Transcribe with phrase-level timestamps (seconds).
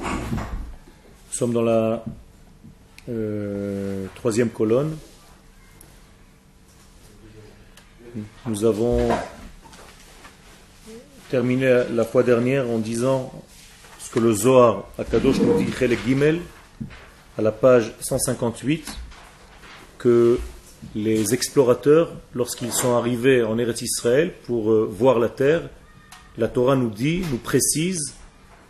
[0.00, 2.04] Nous sommes dans la
[3.08, 4.96] euh, troisième colonne.
[8.46, 9.08] Nous avons
[11.30, 13.32] terminé la fois dernière en disant
[13.98, 15.72] ce que le Zohar à Kadosh nous dit,
[16.06, 16.40] Gimel,
[17.38, 18.96] à la page 158,
[19.98, 20.38] que
[20.94, 25.62] les explorateurs, lorsqu'ils sont arrivés en Eretz Israël pour euh, voir la terre,
[26.36, 28.14] la Torah nous dit, nous précise,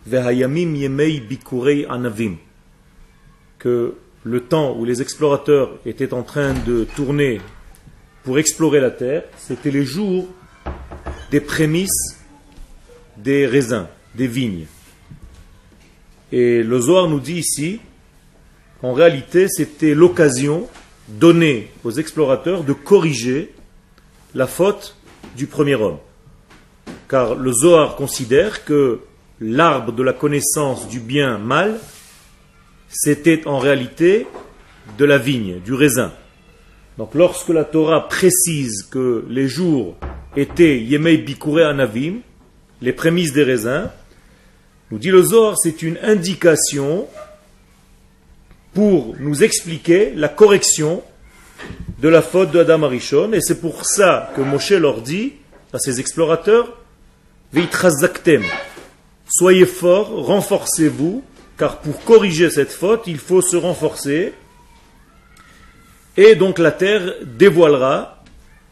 [0.07, 2.37] Vehayamim yemei bikurei anavim,
[3.59, 7.41] que le temps où les explorateurs étaient en train de tourner
[8.25, 10.27] pour explorer la terre, c'était les jours
[11.31, 12.19] des prémices
[13.17, 14.67] des raisins, des vignes.
[16.31, 17.81] Et le Zohar nous dit ici
[18.81, 20.69] qu'en réalité, c'était l'occasion
[21.09, 23.53] donnée aux explorateurs de corriger
[24.35, 24.97] la faute
[25.37, 25.99] du premier homme.
[27.09, 29.01] Car le Zohar considère que
[29.41, 31.79] l'arbre de la connaissance du bien mal,
[32.89, 34.27] c'était en réalité
[34.99, 36.13] de la vigne, du raisin.
[36.99, 39.97] Donc lorsque la Torah précise que les jours
[40.37, 42.17] étaient Yemei Bikure Anavim,
[42.81, 43.91] les prémices des raisins,
[44.91, 47.07] nous dit le Zohar, c'est une indication
[48.75, 51.03] pour nous expliquer la correction
[52.01, 55.35] de la faute de Adam Arishon, et c'est pour ça que Moshe leur dit
[55.73, 56.77] à ses explorateurs,
[57.53, 58.43] Veitrazaktem,
[59.33, 61.25] soyez forts, renforcez-vous,
[61.57, 64.35] car pour corriger cette faute, il faut se renforcer,
[66.17, 68.23] et donc la terre dévoilera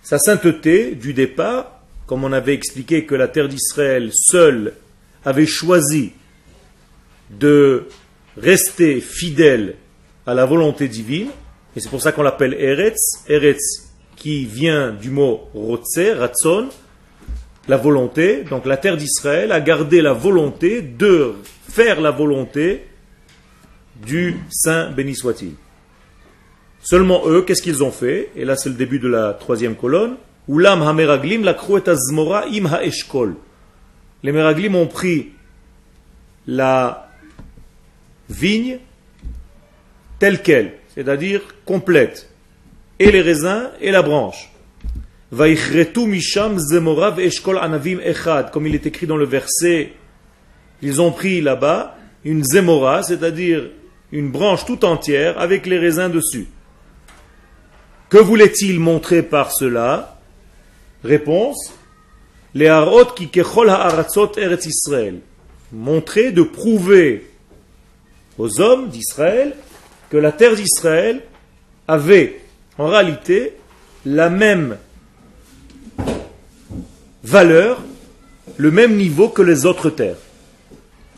[0.03, 4.75] sa sainteté du départ, comme on avait expliqué que la terre d'Israël seule
[5.25, 6.13] avait choisi
[7.31, 7.87] de
[8.37, 9.77] rester fidèle
[10.27, 11.31] à la volonté divine,
[11.75, 16.69] et c'est pour ça qu'on l'appelle Eretz, Eretz qui vient du mot Rotze, Ratson,
[17.69, 21.35] la volonté, donc la terre d'Israël a gardé la volonté de
[21.69, 22.87] faire la volonté
[24.05, 25.53] du Saint béni soit-il.
[26.83, 28.31] Seulement eux, qu'est-ce qu'ils ont fait?
[28.35, 30.17] Et là, c'est le début de la troisième colonne.
[30.49, 31.55] Ulam hameraglim la
[31.95, 33.37] zmora im haeshkol.
[34.23, 35.33] Les meraglim ont pris
[36.47, 37.11] la
[38.29, 38.79] vigne
[40.19, 42.29] telle qu'elle, c'est-à-dire complète,
[42.99, 44.51] et les raisins et la branche.
[45.33, 46.59] Misham
[47.19, 49.93] eshkol anavim echad, comme il est écrit dans le verset,
[50.83, 53.71] ils ont pris là-bas une zemora, c'est-à-dire
[54.13, 56.49] une branche tout entière avec les raisins dessus.
[58.09, 60.19] Que voulait-il montrer par cela?
[61.05, 61.73] Réponse
[62.55, 65.21] Les harot qui kechol ha'aratzot eretz Israël.
[65.73, 67.31] Montrer, de prouver
[68.37, 69.55] aux hommes d'Israël
[70.11, 71.23] que la terre d'Israël
[71.87, 72.41] avait
[72.79, 73.53] en réalité
[74.05, 74.77] la même
[77.23, 77.83] valeur,
[78.57, 80.17] le même niveau que les autres terres.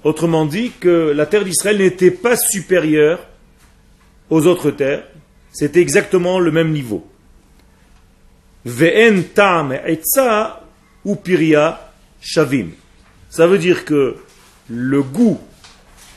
[0.04, 3.20] Autrement dit, que la terre d'Israël n'était pas supérieure
[4.30, 5.04] aux autres terres,
[5.52, 7.06] c'était exactement le même niveau.
[8.64, 10.64] Ve'en tam etza
[11.04, 12.70] ou piria shavim.
[13.28, 14.16] Ça veut dire que
[14.68, 15.40] le goût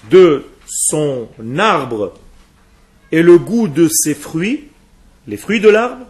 [0.10, 2.14] de son arbre
[3.12, 4.68] et le goût de ses fruits,
[5.28, 6.06] les fruits de l'arbre,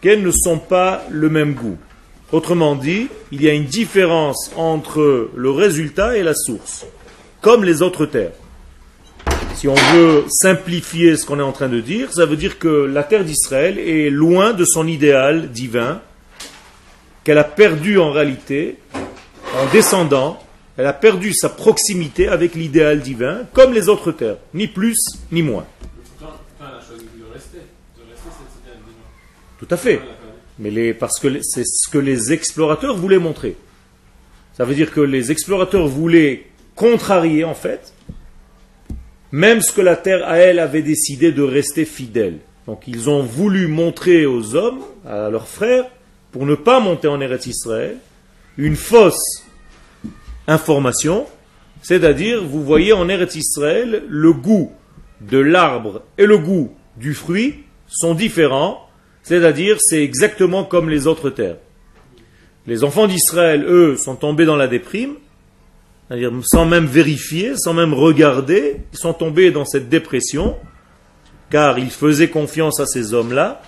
[0.00, 1.78] qu'elles ne sont pas le même goût.
[2.32, 6.86] Autrement dit, il y a une différence entre le résultat et la source,
[7.42, 8.32] comme les autres terres.
[9.54, 12.68] Si on veut simplifier ce qu'on est en train de dire, ça veut dire que
[12.68, 16.00] la terre d'Israël est loin de son idéal divin,
[17.22, 20.42] qu'elle a perdu en réalité, en descendant,
[20.78, 24.96] elle a perdu sa proximité avec l'idéal divin, comme les autres terres, ni plus
[25.30, 25.66] ni moins.
[29.58, 30.00] Tout à fait.
[30.62, 33.56] Mais parce que c'est ce que les explorateurs voulaient montrer.
[34.56, 36.46] Ça veut dire que les explorateurs voulaient
[36.76, 37.92] contrarier, en fait,
[39.32, 42.38] même ce que la terre à elle avait décidé de rester fidèle.
[42.66, 45.86] Donc ils ont voulu montrer aux hommes, à leurs frères,
[46.30, 47.96] pour ne pas monter en Eretz Israël,
[48.56, 49.44] une fausse
[50.46, 51.26] information,
[51.82, 54.70] c'est-à-dire, vous voyez en Eretz Israël, le goût
[55.20, 58.86] de l'arbre et le goût du fruit sont différents,
[59.22, 61.56] c'est-à-dire, c'est exactement comme les autres terres.
[62.66, 65.14] Les enfants d'Israël, eux, sont tombés dans la déprime,
[66.08, 70.56] c'est-à-dire sans même vérifier, sans même regarder, ils sont tombés dans cette dépression,
[71.50, 73.62] car ils faisaient confiance à ces hommes-là,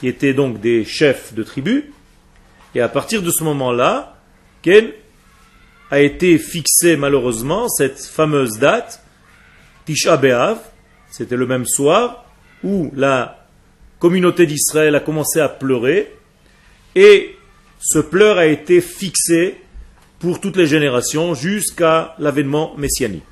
[0.00, 1.92] qui étaient donc des chefs de tribu,
[2.74, 4.16] et à partir de ce moment-là,
[4.62, 4.88] Ken
[5.90, 9.02] a été fixé malheureusement cette fameuse date,
[9.84, 10.20] Tisha
[11.10, 12.24] c'était le même soir,
[12.64, 13.43] où la
[13.98, 16.12] communauté d'Israël a commencé à pleurer
[16.94, 17.36] et
[17.80, 19.56] ce pleur a été fixé
[20.18, 23.24] pour toutes les générations jusqu'à l'avènement messianique.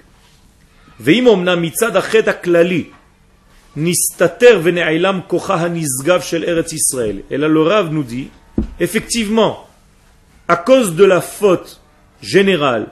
[7.31, 8.29] Et là, le Rav nous dit,
[8.79, 9.67] effectivement,
[10.49, 11.81] à cause de la faute
[12.21, 12.89] générale,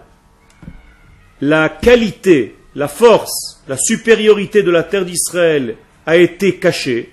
[1.43, 5.77] la qualité, la force, la supériorité de la terre d'Israël
[6.07, 7.13] a été cachée,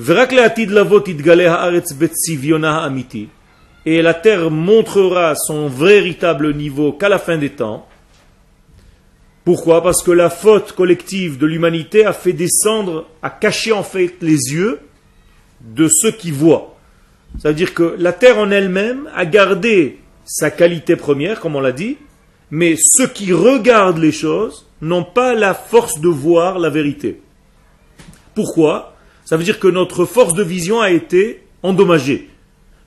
[0.00, 3.26] ורק לעתיד לבוא תתגלה הארץ בצביונה האמיתי,
[3.86, 7.86] et la terre montrera son véritable niveau qu'à la fin des temps.
[9.44, 14.14] Pourquoi Parce que la faute collective de l'humanité a fait descendre, a caché en fait
[14.22, 14.80] les yeux
[15.60, 16.76] de ceux qui voient.
[17.38, 21.98] C'est-à-dire que la terre en elle-même a gardé sa qualité première, comme on l'a dit,
[22.50, 27.20] mais ceux qui regardent les choses n'ont pas la force de voir la vérité.
[28.34, 28.94] Pourquoi
[29.29, 32.29] Ça veut dire que notre force de vision a été endommagée.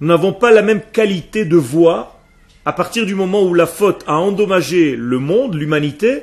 [0.00, 2.18] Nous n'avons pas la même qualité de voir
[2.64, 6.22] à partir du moment où la faute a endommagé le monde, l'humanité.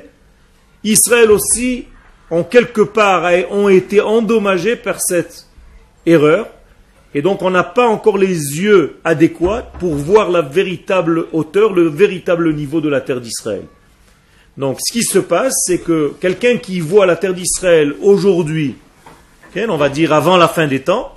[0.84, 1.86] Israël aussi,
[2.28, 5.46] en quelque part, ont été endommagés par cette
[6.04, 6.48] erreur.
[7.14, 11.88] Et donc on n'a pas encore les yeux adéquats pour voir la véritable hauteur, le
[11.88, 13.64] véritable niveau de la terre d'Israël.
[14.58, 18.76] Donc ce qui se passe, c'est que quelqu'un qui voit la terre d'Israël aujourd'hui,
[19.56, 21.14] on va dire avant la fin des temps,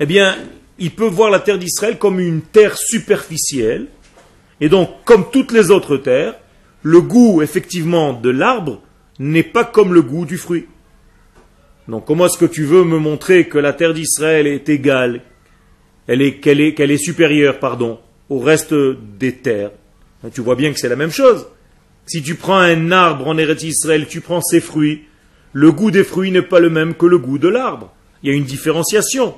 [0.00, 0.36] eh bien,
[0.78, 3.86] il peut voir la terre d'Israël comme une terre superficielle,
[4.60, 6.34] et donc comme toutes les autres terres,
[6.82, 8.82] le goût effectivement de l'arbre
[9.18, 10.66] n'est pas comme le goût du fruit.
[11.88, 15.22] Donc comment est-ce que tu veux me montrer que la terre d'Israël est égale,
[16.06, 18.74] elle est, qu'elle est, supérieure, pardon, au reste
[19.18, 19.70] des terres?
[20.22, 21.46] Ben, Tu vois bien que c'est la même chose.
[22.06, 25.04] Si tu prends un arbre en Eretz Israël, tu prends ses fruits,
[25.52, 27.92] le goût des fruits n'est pas le même que le goût de l'arbre.
[28.22, 29.34] Il y a une différenciation.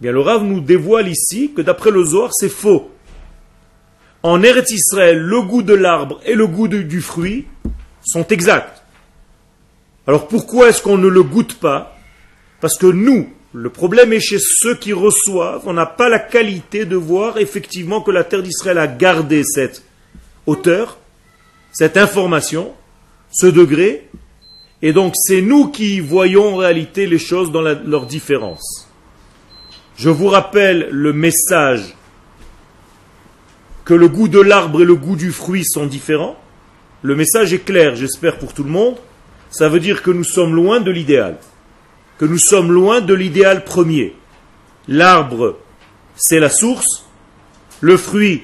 [0.00, 2.90] Bien, le Rav nous dévoile ici que d'après le Zohar, c'est faux.
[4.22, 7.46] En Eretz Israël, le goût de l'arbre et le goût du fruit
[8.04, 8.82] sont exacts.
[10.06, 11.96] Alors pourquoi est-ce qu'on ne le goûte pas?
[12.60, 16.84] Parce que nous, le problème est chez ceux qui reçoivent, on n'a pas la qualité
[16.84, 19.82] de voir effectivement que la terre d'Israël a gardé cette
[20.46, 20.98] hauteur,
[21.72, 22.72] cette information,
[23.30, 24.08] ce degré,
[24.82, 28.88] et donc c'est nous qui voyons en réalité les choses dans leur différence.
[29.96, 31.94] Je vous rappelle le message
[33.84, 36.38] que le goût de l'arbre et le goût du fruit sont différents.
[37.02, 38.96] Le message est clair, j'espère, pour tout le monde
[39.50, 41.38] ça veut dire que nous sommes loin de l'idéal,
[42.18, 44.14] que nous sommes loin de l'idéal premier.
[44.86, 45.58] L'arbre,
[46.16, 47.06] c'est la source,
[47.80, 48.42] le fruit,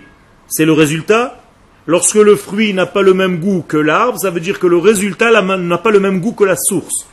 [0.49, 1.43] c'est le résultat.
[1.87, 4.79] Lorsque le fruit n'a pas le même goût que l'arbre, ça veut dire que le
[4.79, 7.07] résultat n'a pas le même goût que la source.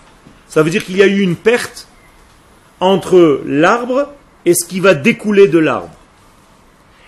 [0.47, 1.88] Ça veut dire qu'il y a eu une perte
[2.79, 4.09] entre l'arbre
[4.45, 5.91] et ce qui va découler de l'arbre.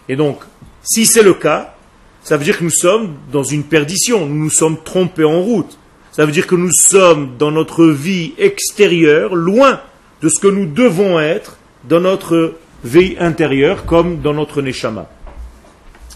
[0.10, 0.39] Et donc,
[0.83, 1.75] si c'est le cas,
[2.24, 5.77] ça veut dire que nous sommes dans une perdition, nous nous sommes trompés en route.
[6.12, 9.80] Ça veut dire que nous sommes dans notre vie extérieure loin
[10.21, 15.10] de ce que nous devons être dans notre vie intérieure comme dans notre neshama.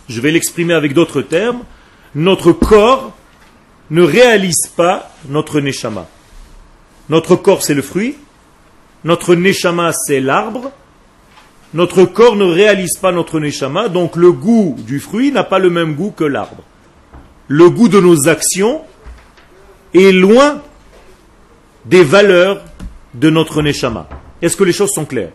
[0.09, 1.63] Je vais l'exprimer avec d'autres termes.
[2.15, 3.13] Notre corps
[3.89, 6.07] ne réalise pas notre neshama.
[7.09, 8.15] Notre corps, c'est le fruit.
[9.03, 10.71] Notre neshama, c'est l'arbre.
[11.73, 15.69] Notre corps ne réalise pas notre neshama, donc le goût du fruit n'a pas le
[15.69, 16.63] même goût que l'arbre.
[17.49, 18.81] Le goût de nos actions
[19.93, 20.61] est loin
[21.85, 22.63] des valeurs
[23.13, 24.07] de notre neshama.
[24.41, 25.31] Est-ce que les choses sont claires?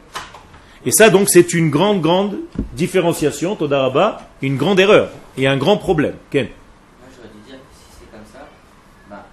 [0.84, 2.38] Et ça, donc, c'est une grande, grande
[2.74, 6.16] différenciation, Todaraba, une grande erreur et un grand problème.
[6.30, 8.48] Ken Moi, j'aurais dû dire que si c'est comme ça,
[9.08, 9.26] bah,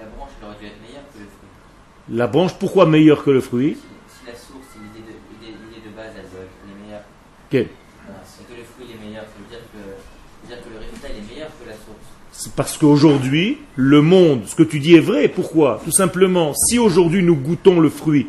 [0.00, 2.16] la branche aurait dû être meilleure que le fruit.
[2.16, 3.74] La branche, pourquoi meilleure que le fruit?
[3.74, 7.04] Si, si la source, l'idée de, de base, elle, elle est meilleure,
[7.50, 7.66] Ken
[8.04, 10.70] voilà, c'est que le fruit est meilleur, ça veut dire que, ça veut dire que
[10.74, 12.06] le résultat est meilleur que la source.
[12.32, 15.28] C'est parce qu'aujourd'hui, le monde, ce que tu dis est vrai.
[15.28, 15.80] Pourquoi?
[15.84, 18.26] Tout simplement, si aujourd'hui nous goûtons le fruit,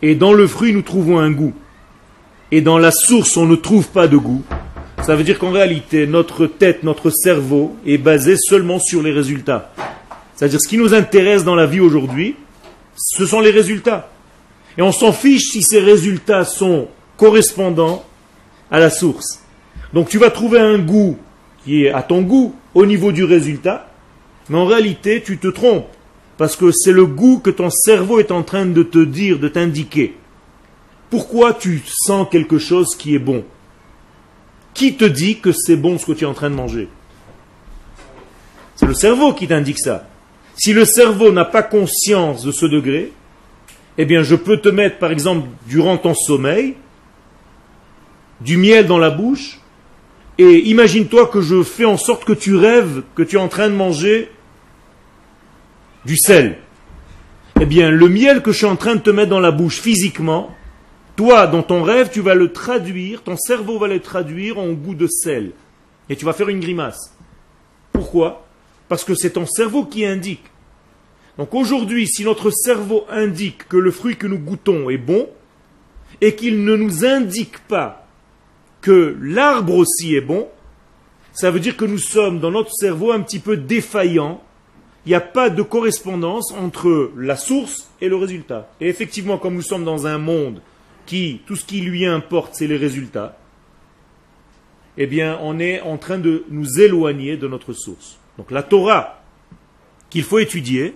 [0.00, 1.54] et dans le fruit nous trouvons un goût,
[2.52, 4.44] et dans la source on ne trouve pas de goût,
[5.04, 9.72] ça veut dire qu'en réalité, notre tête, notre cerveau est basé seulement sur les résultats.
[10.36, 12.36] C'est-à-dire ce qui nous intéresse dans la vie aujourd'hui,
[12.94, 14.10] ce sont les résultats.
[14.78, 18.04] Et on s'en fiche si ces résultats sont correspondants
[18.70, 19.40] à la source.
[19.92, 21.18] Donc tu vas trouver un goût
[21.64, 23.90] qui est à ton goût au niveau du résultat,
[24.48, 25.88] mais en réalité tu te trompes,
[26.38, 29.48] parce que c'est le goût que ton cerveau est en train de te dire, de
[29.48, 30.14] t'indiquer.
[31.12, 33.44] Pourquoi tu sens quelque chose qui est bon?
[34.72, 36.88] Qui te dit que c'est bon ce que tu es en train de manger?
[38.76, 40.08] C'est le cerveau qui t'indique ça.
[40.56, 43.12] Si le cerveau n'a pas conscience de ce degré,
[43.98, 46.76] eh bien je peux te mettre par exemple durant ton sommeil
[48.40, 49.60] du miel dans la bouche
[50.38, 53.68] et imagine-toi que je fais en sorte que tu rêves que tu es en train
[53.68, 54.30] de manger
[56.06, 56.56] du sel.
[57.60, 59.78] Eh bien, le miel que je suis en train de te mettre dans la bouche
[59.78, 60.56] physiquement,
[61.16, 64.94] toi, dans ton rêve, tu vas le traduire, ton cerveau va le traduire en goût
[64.94, 65.52] de sel.
[66.08, 67.14] Et tu vas faire une grimace.
[67.92, 68.46] Pourquoi?
[68.88, 70.44] Parce que c'est ton cerveau qui indique.
[71.38, 75.28] Donc aujourd'hui, si notre cerveau indique que le fruit que nous goûtons est bon,
[76.20, 78.06] et qu'il ne nous indique pas
[78.80, 80.48] que l'arbre aussi est bon,
[81.32, 84.42] ça veut dire que nous sommes dans notre cerveau un petit peu défaillants.
[85.04, 88.70] Il n'y a pas de correspondance entre la source et le résultat.
[88.80, 90.60] Et effectivement, comme nous sommes dans un monde
[91.06, 93.38] qui, tout ce qui lui importe, c'est les résultats,
[94.98, 98.18] eh bien, on est en train de nous éloigner de notre source.
[98.38, 99.22] Donc la Torah
[100.10, 100.94] qu'il faut étudier,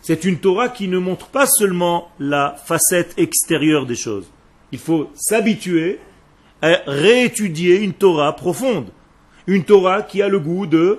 [0.00, 4.30] c'est une Torah qui ne montre pas seulement la facette extérieure des choses.
[4.72, 5.98] Il faut s'habituer
[6.62, 8.88] à réétudier une Torah profonde.
[9.46, 10.98] Une Torah qui a le goût de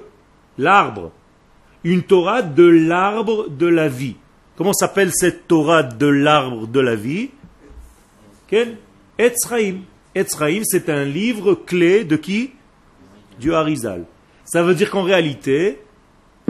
[0.58, 1.12] l'arbre.
[1.84, 4.15] Une Torah de l'arbre de la vie.
[4.55, 7.29] Comment s'appelle cette Torah de l'arbre de la vie?
[8.50, 8.77] Quel
[9.18, 9.82] Etzraïm.
[10.15, 12.51] Etzraïm, c'est un livre clé de qui?
[13.39, 14.06] Du Harizal.
[14.44, 15.79] Ça veut dire qu'en réalité,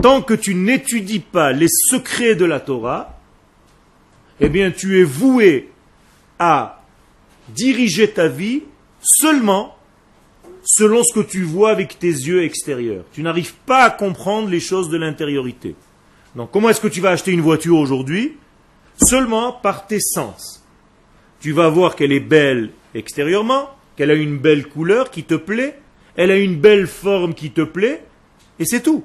[0.02, 3.20] tant que tu n'étudies pas les secrets de la Torah,
[4.40, 5.70] eh bien tu es voué
[6.38, 6.82] à
[7.50, 8.62] diriger ta vie
[9.02, 9.76] seulement
[10.64, 13.04] selon ce que tu vois avec tes yeux extérieurs.
[13.12, 15.74] Tu n'arrives pas à comprendre les choses de l'intériorité.
[16.34, 18.38] Donc comment est-ce que tu vas acheter une voiture aujourd'hui?
[18.96, 20.59] Seulement par tes sens.
[21.40, 25.78] Tu vas voir qu'elle est belle extérieurement, qu'elle a une belle couleur qui te plaît,
[26.16, 28.04] elle a une belle forme qui te plaît,
[28.58, 29.04] et c'est tout.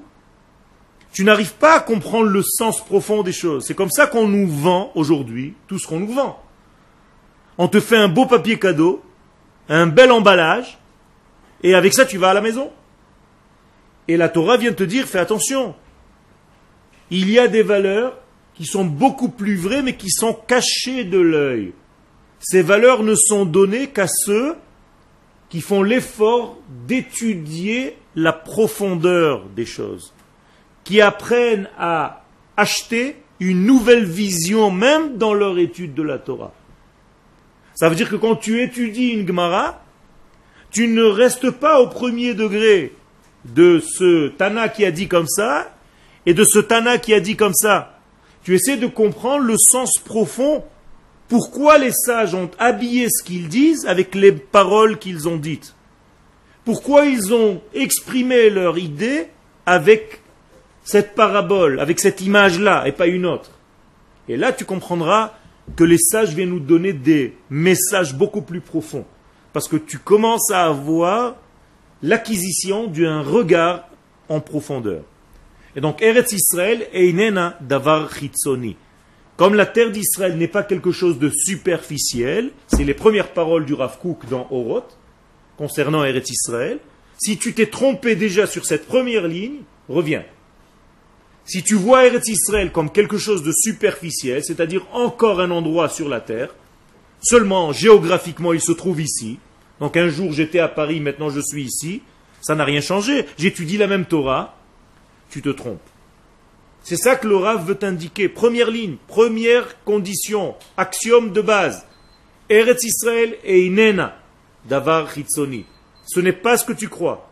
[1.13, 3.63] Tu n'arrives pas à comprendre le sens profond des choses.
[3.65, 6.43] C'est comme ça qu'on nous vend aujourd'hui tout ce qu'on nous vend.
[7.57, 9.01] On te fait un beau papier cadeau,
[9.69, 10.77] un bel emballage,
[11.63, 12.69] et avec ça tu vas à la maison.
[14.09, 15.73] Et la Torah vient te dire, fais attention.
[17.11, 18.17] Il y a des valeurs
[18.55, 21.73] qui sont beaucoup plus vraies, mais qui sont cachées de l'œil.
[22.47, 24.55] Ces valeurs ne sont données qu'à ceux
[25.49, 30.13] qui font l'effort d'étudier la profondeur des choses
[30.83, 32.23] qui apprennent à
[32.55, 36.53] acheter une nouvelle vision même dans leur étude de la Torah.
[37.73, 39.83] Ça veut dire que quand tu étudies une Gemara,
[40.69, 42.93] tu ne restes pas au premier degré
[43.45, 45.75] de ce Tana qui a dit comme ça
[46.27, 47.97] et de ce Tana qui a dit comme ça.
[48.43, 50.63] Tu essaies de comprendre le sens profond.
[51.27, 55.75] Pourquoi les sages ont habillé ce qu'ils disent avec les paroles qu'ils ont dites?
[56.63, 59.27] Pourquoi ils ont exprimé leur idée
[59.65, 60.21] avec
[60.83, 63.51] cette parabole, avec cette image-là, et pas une autre?
[64.27, 65.33] Et là, tu comprendras
[65.75, 69.05] que les sages viennent nous donner des messages beaucoup plus profonds.
[69.53, 71.35] Parce que tu commences à avoir
[72.03, 73.87] l'acquisition d'un regard
[74.29, 75.01] en profondeur.
[75.75, 78.75] Et donc, Eretz Israël est inena davar chitzoni.
[79.37, 83.73] Comme la terre d'Israël n'est pas quelque chose de superficiel, c'est les premières paroles du
[83.73, 84.97] Rav Kook dans Oroth,
[85.57, 86.79] concernant Eretz Israël.
[87.17, 90.23] Si tu t'es trompé déjà sur cette première ligne, reviens.
[91.43, 96.07] Si tu vois Eretz Israël comme quelque chose de superficiel, c'est-à-dire encore un endroit sur
[96.07, 96.55] la terre,
[97.21, 99.37] seulement géographiquement il se trouve ici,
[99.81, 102.01] donc un jour j'étais à Paris, maintenant je suis ici,
[102.41, 104.57] ça n'a rien changé, j'étudie la même Torah,
[105.29, 105.79] tu te trompes.
[106.85, 108.29] C'est ça que le Rav veut indiquer.
[108.29, 111.83] Première ligne, première condition, axiome de base.
[112.47, 114.15] Eretz Israël et Inena,
[114.69, 115.65] Davar Hitzoni.
[116.05, 117.27] Ce n'est pas ce que tu crois.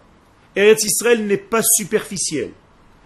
[0.55, 2.49] Eretz Israël n'est pas superficiel.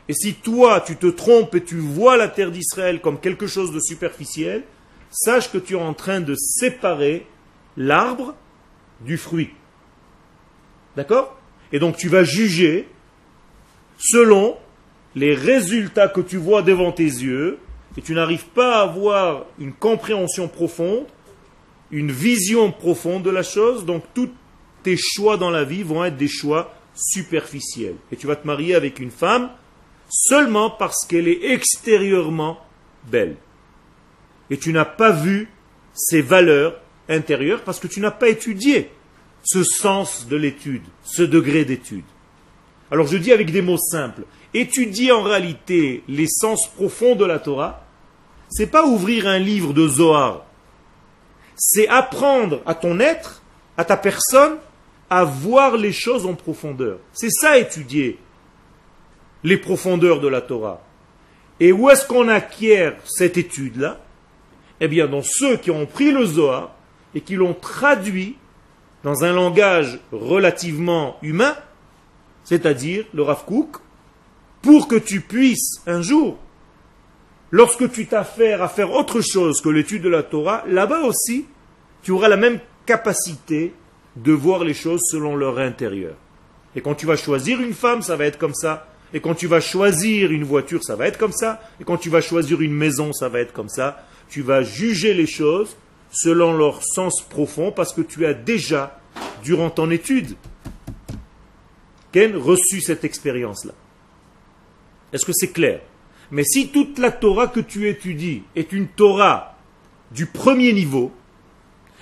[0.07, 3.73] Et si toi, tu te trompes et tu vois la terre d'Israël comme quelque chose
[3.73, 4.63] de superficiel,
[5.11, 7.27] sache que tu es en train de séparer
[7.75, 8.35] l'arbre
[9.01, 9.49] du fruit.
[10.95, 11.37] D'accord?
[11.73, 12.87] Et donc tu vas juger
[13.97, 14.57] selon
[15.17, 17.57] les résultats que tu vois devant tes yeux,
[17.97, 21.07] et tu n'arrives pas à avoir une compréhension profonde,
[21.89, 24.29] une vision profonde de la chose, donc tous
[24.83, 27.95] tes choix dans la vie vont être des choix superficiels.
[28.11, 29.49] Et tu vas te marier avec une femme
[30.07, 32.59] seulement parce qu'elle est extérieurement
[33.09, 33.37] belle.
[34.51, 35.49] Et tu n'as pas vu
[35.95, 38.91] ses valeurs intérieures parce que tu n'as pas étudié
[39.43, 42.05] ce sens de l'étude, ce degré d'étude.
[42.91, 47.39] Alors je dis avec des mots simples, étudier en réalité les sens profonds de la
[47.39, 47.83] Torah,
[48.49, 50.45] c'est pas ouvrir un livre de Zohar,
[51.55, 53.41] c'est apprendre à ton être,
[53.75, 54.57] à ta personne,
[55.09, 56.99] à voir les choses en profondeur.
[57.13, 58.19] C'est ça étudier
[59.43, 60.81] les profondeurs de la Torah.
[61.59, 63.99] Et où est-ce qu'on acquiert cette étude-là?
[64.79, 66.75] Eh bien, dans ceux qui ont pris le Zohar
[67.15, 68.37] et qui l'ont traduit
[69.03, 71.55] dans un langage relativement humain,
[72.47, 73.77] c'est-à-dire le Rav Kook,
[74.61, 76.37] pour que tu puisses un jour
[77.51, 81.45] Lorsque tu t'affaires à faire autre chose que l'étude de la Torah, là-bas aussi,
[82.01, 83.73] tu auras la même capacité
[84.17, 86.15] de voir les choses selon leur intérieur.
[86.75, 88.87] Et quand tu vas choisir une femme, ça va être comme ça.
[89.13, 91.61] Et quand tu vas choisir une voiture, ça va être comme ça.
[91.79, 94.05] Et quand tu vas choisir une maison, ça va être comme ça.
[94.29, 95.77] Tu vas juger les choses
[96.11, 98.99] selon leur sens profond parce que tu as déjà,
[99.41, 100.35] durant ton étude,
[102.25, 103.73] Reçu cette expérience-là.
[105.13, 105.81] Est-ce que c'est clair?
[106.31, 109.57] Mais si toute la Torah que tu étudies est une Torah
[110.11, 111.11] du premier niveau,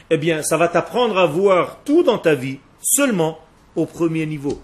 [0.09, 3.39] eh bien, ça va t'apprendre à voir tout dans ta vie seulement
[3.75, 4.61] au premier niveau.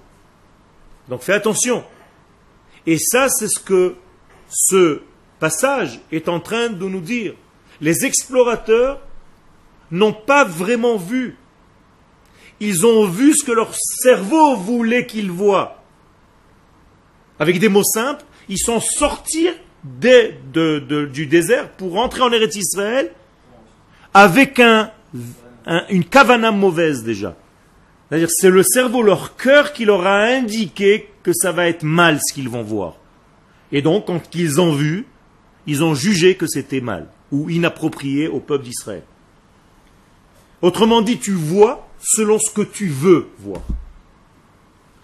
[1.10, 1.84] Donc fais attention.
[2.86, 3.96] Et ça, c'est ce que
[4.50, 5.02] ce
[5.40, 7.34] passage est en train de nous dire.
[7.80, 9.02] Les explorateurs
[9.90, 11.38] n'ont pas vraiment vu.
[12.62, 15.84] Ils ont vu ce que leur cerveau voulait qu'ils voient.
[17.40, 19.50] Avec des mots simples, ils sont sortis
[19.84, 23.12] du désert pour rentrer en Eretz Israël
[24.14, 24.92] avec un,
[25.90, 27.36] une kavana mauvaise déjà.
[28.08, 32.20] C'est-à-dire c'est le cerveau, leur cœur qui leur a indiqué que ça va être mal
[32.22, 32.98] ce qu'ils vont voir.
[33.72, 35.08] Et donc, quand ils ont vu,
[35.66, 39.04] ils ont jugé que c'était mal ou inapproprié au peuple d'Israël.
[40.62, 43.62] Autrement dit, tu vois selon ce que tu veux voir.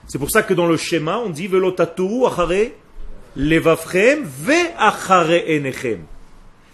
[0.07, 2.71] C'est pour ça que dans le schéma, on dit Velotatu achare
[3.35, 5.99] levafrem ve achare enechem.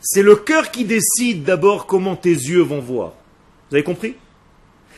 [0.01, 3.13] C'est le cœur qui décide d'abord comment tes yeux vont voir.
[3.69, 4.15] Vous avez compris?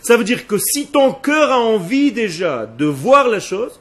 [0.01, 3.79] Ça veut dire que si ton cœur a envie déjà de voir la chose,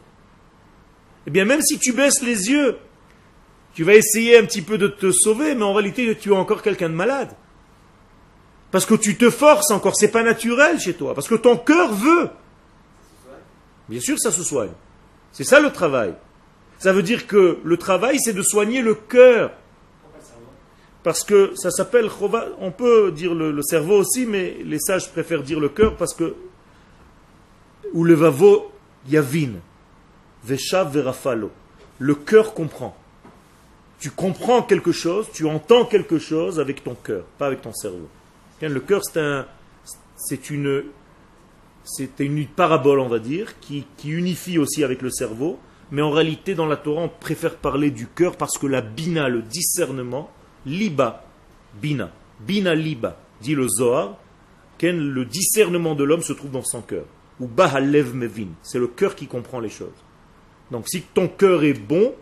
[1.27, 2.77] eh bien même si tu baisses les yeux,
[3.75, 6.63] tu vas essayer un petit peu de te sauver, mais en réalité tu es encore
[6.63, 7.31] quelqu'un de malade.
[8.75, 11.93] Parce que tu te forces encore, c'est pas naturel chez toi, parce que ton cœur
[11.93, 12.29] veut.
[13.89, 14.73] Bien sûr, ça se soigne.
[15.31, 16.13] C'est ça le travail.
[16.81, 19.53] Ça veut dire que le travail, c'est de soigner le cœur.
[21.05, 22.11] Parce que ça s'appelle
[22.59, 26.35] on peut dire le, cerveau aussi, mais les sages préfèrent dire le cœur parce que
[27.93, 28.73] ou le vavo
[29.09, 29.53] yavin,
[30.43, 31.53] veshav verafalo.
[32.01, 32.97] Le cœur comprend.
[34.01, 38.09] Tu comprends quelque chose, tu entends quelque chose avec ton cœur, pas avec ton cerveau.
[38.69, 39.47] Le cœur, c'est un,
[40.17, 40.85] c'est une,
[42.19, 45.59] une parabole, on va dire, qui, qui unifie aussi avec le cerveau.
[45.91, 49.29] Mais en réalité, dans la Torah, on préfère parler du cœur parce que la bina,
[49.29, 50.31] le discernement,
[50.67, 51.25] liba,
[51.81, 54.17] bina, bina liba, dit le Zohar,
[54.93, 57.05] le discernement de l'homme se trouve dans son cœur.
[57.41, 60.05] Ou bahalev mevin, c'est le cœur qui comprend les choses.
[60.71, 62.15] Donc si ton cœur est bon,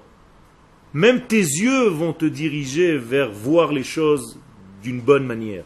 [0.95, 4.39] même tes yeux vont te diriger vers voir les choses
[4.83, 5.65] d'une bonne manière.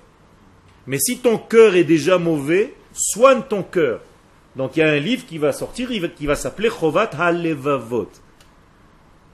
[0.87, 4.01] Mais si ton cœur est déjà mauvais, soigne ton cœur.
[4.55, 8.11] Donc il y a un livre qui va sortir, qui va s'appeler Chovat HaLevavot.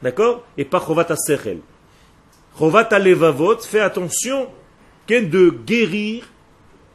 [0.03, 0.45] D'accord?
[0.57, 1.59] Et pas Chovat HaSechel.
[2.59, 4.49] Chovat HaLevavot, fais attention
[5.21, 6.25] de guérir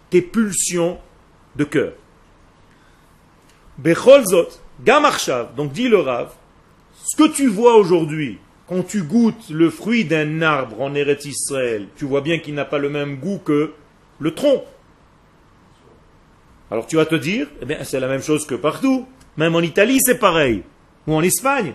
[0.10, 0.98] tes pulsions
[1.56, 1.94] de cœur.
[3.78, 4.48] Becholzot,
[4.84, 6.34] Gamarchav, donc dit le Rav,
[7.04, 11.88] ce que tu vois aujourd'hui, quand tu goûtes le fruit d'un arbre en Eretz Israël,
[11.96, 13.74] tu vois bien qu'il n'a pas le même goût que
[14.20, 14.64] le tronc.
[16.70, 19.06] Alors tu vas te dire, eh bien, c'est la même chose que partout.
[19.38, 20.64] Même en Italie, c'est pareil.
[21.08, 21.74] Ou en Espagne.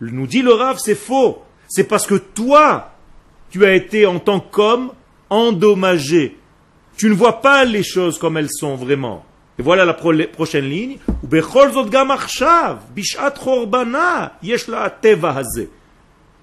[0.00, 1.42] Nous dit le Rav, c'est faux.
[1.68, 2.92] C'est parce que toi,
[3.50, 4.92] tu as été en tant qu'homme
[5.30, 6.36] endommagé.
[6.96, 9.24] Tu ne vois pas les choses comme elles sont vraiment.
[9.58, 10.98] Et voilà la prochaine ligne.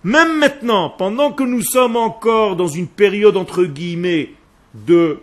[0.04, 4.30] Même maintenant, pendant que nous sommes encore dans une période entre guillemets
[4.74, 5.20] de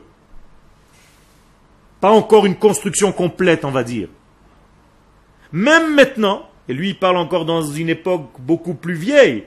[2.00, 4.08] pas encore une construction complète, on va dire.
[5.52, 9.44] Même maintenant, et lui il parle encore dans une époque beaucoup plus vieille,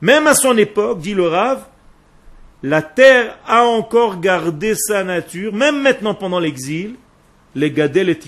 [0.00, 1.66] même à son époque, dit le Rav,
[2.62, 6.96] la terre a encore gardé sa nature, même maintenant pendant l'exil,
[7.54, 8.18] les gadel et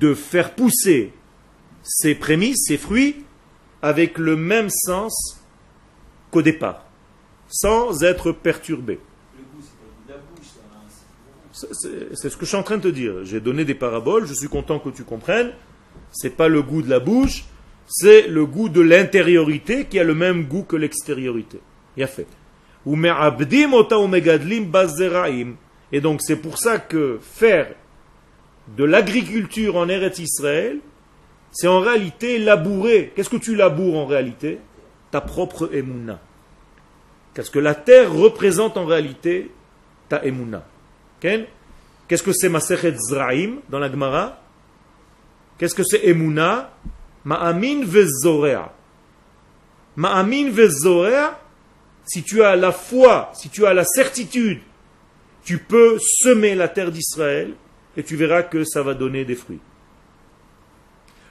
[0.00, 1.12] de faire pousser
[1.82, 3.24] ses prémices, ses fruits,
[3.82, 5.40] avec le même sens
[6.30, 6.83] qu'au départ
[7.54, 8.98] sans être perturbé.
[11.52, 13.24] C'est ce que je suis en train de te dire.
[13.24, 15.52] J'ai donné des paraboles, je suis content que tu comprennes.
[16.10, 17.44] C'est pas le goût de la bouche,
[17.86, 21.60] c'est le goût de l'intériorité qui a le même goût que l'extériorité.
[21.96, 22.26] Il a fait.
[25.92, 27.72] Et donc c'est pour ça que faire
[28.76, 30.80] de l'agriculture en Eretz Israël,
[31.52, 33.12] c'est en réalité labourer.
[33.14, 34.58] Qu'est-ce que tu laboures en réalité?
[35.12, 36.20] Ta propre émouna.
[37.34, 39.50] Parce que la terre représente en réalité?
[40.08, 40.64] Ta emuna.
[41.20, 44.40] Qu'est-ce que c'est Masechet Zraim dans la Gemara?
[45.58, 46.70] Qu'est-ce que c'est emuna
[47.24, 48.72] Ma'amin vezorea.
[49.96, 51.30] Ma'amin vezorer,
[52.04, 54.60] si tu as la foi, si tu as la certitude,
[55.44, 57.54] tu peux semer la terre d'Israël
[57.96, 59.60] et tu verras que ça va donner des fruits.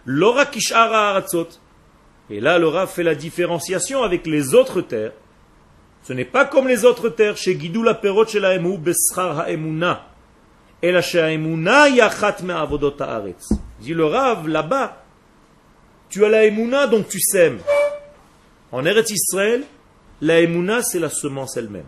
[0.06, 1.50] L'ora kishara aratzot.
[2.30, 5.12] Et là, le Rav fait la différenciation avec les autres terres.
[6.04, 8.78] Ce n'est pas comme les autres terres, chez Gidou la perot chez la emu,
[9.16, 10.08] ha'emuna.
[10.82, 13.50] Et la ha'emuna yachat me'avodot ha'aretz.
[13.80, 15.04] Dit le Rav, là-bas,
[16.10, 17.60] tu as la emuna, donc tu sèmes.
[18.72, 19.63] En Eretz Israël,
[20.22, 21.88] la emuna, c'est la semence elle-même.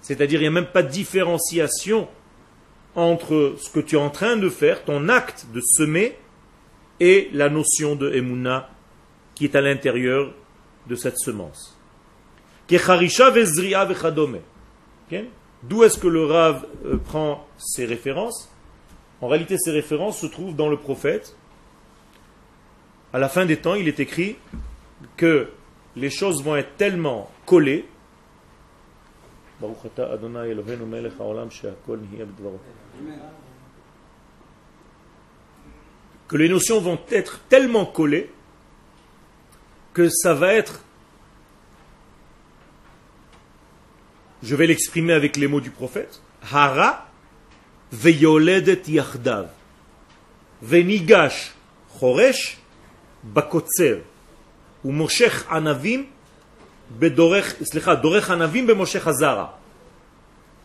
[0.00, 2.08] C'est-à-dire, il n'y a même pas de différenciation
[2.94, 6.18] entre ce que tu es en train de faire, ton acte de semer,
[7.00, 8.70] et la notion de emuna
[9.34, 10.32] qui est à l'intérieur
[10.88, 11.78] de cette semence.
[15.62, 18.50] D'où est-ce que le Rav euh, prend ses références?
[19.20, 21.36] En réalité, ces références se trouvent dans le prophète.
[23.12, 24.36] À la fin des temps, il est écrit
[25.16, 25.48] que
[25.94, 27.86] les choses vont être tellement collées.
[36.26, 38.30] Que les notions vont être tellement collées
[39.92, 40.82] que ça va être,
[44.42, 46.20] je vais l'exprimer avec les mots du prophète,
[46.52, 47.06] Hara
[47.92, 49.48] veyoledet yachdav
[50.62, 51.52] venigash
[51.98, 52.58] choresh
[53.22, 54.02] bakotzer
[54.84, 56.04] ou moshech anavim.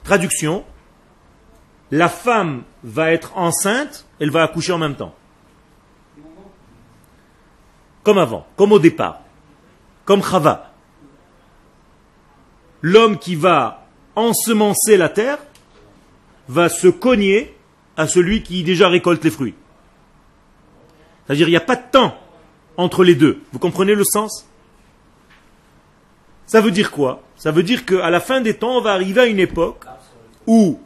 [0.03, 0.65] Traduction,
[1.91, 5.15] la femme va être enceinte, elle va accoucher en même temps.
[8.03, 9.21] Comme avant, comme au départ,
[10.03, 10.73] comme Chava.
[12.89, 15.39] L'homme qui va ensemencer la terre
[16.47, 17.54] va se cogner
[17.97, 19.56] à celui qui déjà récolte les fruits.
[21.26, 22.17] C'est-à-dire, il n'y a pas de temps
[22.78, 23.41] entre les deux.
[23.52, 24.47] Vous comprenez le sens?
[26.45, 27.23] Ça veut dire quoi?
[27.36, 29.84] Ça veut dire qu'à la fin des temps, on va arriver à une époque
[30.45, 30.80] où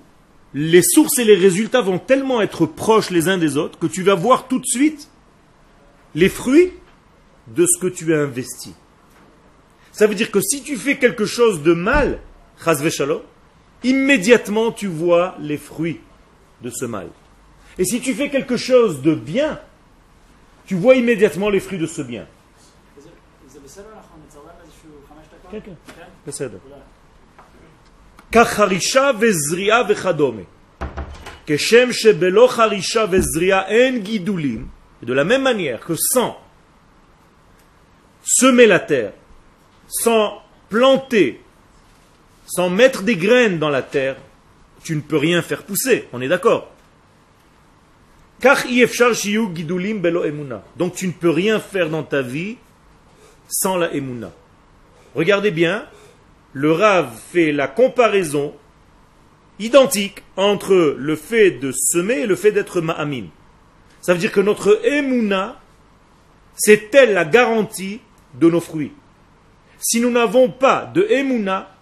[0.56, 4.02] les sources et les résultats vont tellement être proches les uns des autres que tu
[4.02, 5.08] vas voir tout de suite
[6.16, 6.74] les fruits
[7.46, 8.74] de ce que tu as investi.
[9.92, 12.20] Ça veut dire que si tu fais quelque chose de mal,
[13.84, 16.00] immédiatement tu vois les fruits
[16.62, 17.10] de ce mal.
[17.78, 19.60] Et si tu fais quelque chose de bien,
[20.66, 22.28] tu vois immédiatement les fruits de ce bien.
[35.04, 36.38] de la même manière que sans
[38.24, 39.14] semer la terre,
[39.92, 41.42] sans planter,
[42.48, 44.16] sans mettre des graines dans la terre,
[44.84, 46.08] tu ne peux rien faire pousser.
[46.14, 46.72] On est d'accord
[50.78, 52.58] donc tu ne peux rien faire dans ta vie
[53.48, 54.32] sans la emuna.
[55.14, 55.86] Regardez bien,
[56.54, 58.56] le Rav fait la comparaison
[59.60, 63.28] identique entre le fait de semer et le fait d'être ma'amim.
[64.02, 65.60] Ça veut dire que notre emuna,
[66.56, 68.00] c'est elle la garantie
[68.34, 68.92] de nos fruits.
[69.82, 71.76] Si nous n'avons pas de emuna,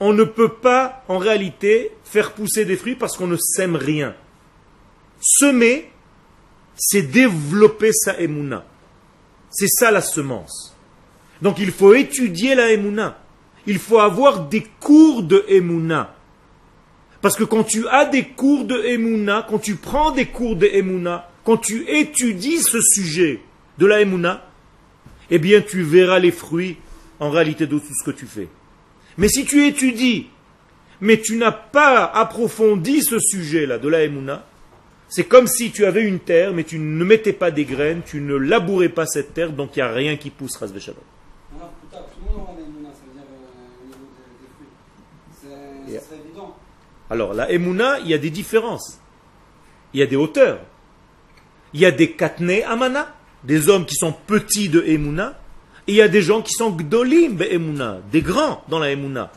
[0.00, 4.16] on ne peut pas en réalité faire pousser des fruits parce qu'on ne sème rien.
[5.20, 5.92] Semer,
[6.74, 8.64] c'est développer sa emuna.
[9.50, 10.74] C'est ça la semence.
[11.42, 13.18] Donc il faut étudier la emuna.
[13.66, 16.16] Il faut avoir des cours de emuna.
[17.20, 20.66] Parce que quand tu as des cours de emuna, quand tu prends des cours de
[20.66, 23.40] emuna, quand tu étudies ce sujet
[23.78, 24.44] de la emuna,
[25.30, 26.78] eh bien tu verras les fruits
[27.22, 28.48] en réalité de tout ce que tu fais.
[29.16, 30.26] Mais si tu étudies,
[31.00, 34.44] mais tu n'as pas approfondi ce sujet-là de la Emouna,
[35.08, 38.20] c'est comme si tu avais une terre, mais tu ne mettais pas des graines, tu
[38.20, 40.72] ne labourais pas cette terre, donc il n'y a rien qui pousse, Ras
[47.08, 48.98] Alors, la Emouna, il y a des différences.
[49.92, 50.60] Il y a des hauteurs.
[51.72, 55.38] Il y a des katne amana des hommes qui sont petits de Emouna,
[55.88, 59.32] et il y a des gens qui sont gdolim Emouna, des grands dans la Emouna.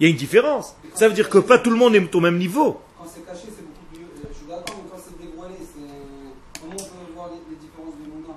[0.00, 0.74] Il y a une différence.
[0.94, 2.80] Ça veut dire que pas tout le monde est au même niveau.
[2.98, 4.02] Quand c'est caché, c'est beaucoup plus.
[4.02, 6.60] Euh, je suis d'accord, mais quand c'est dévoilé, c'est.
[6.60, 8.34] Comment on peut voir les, différences d'Emouna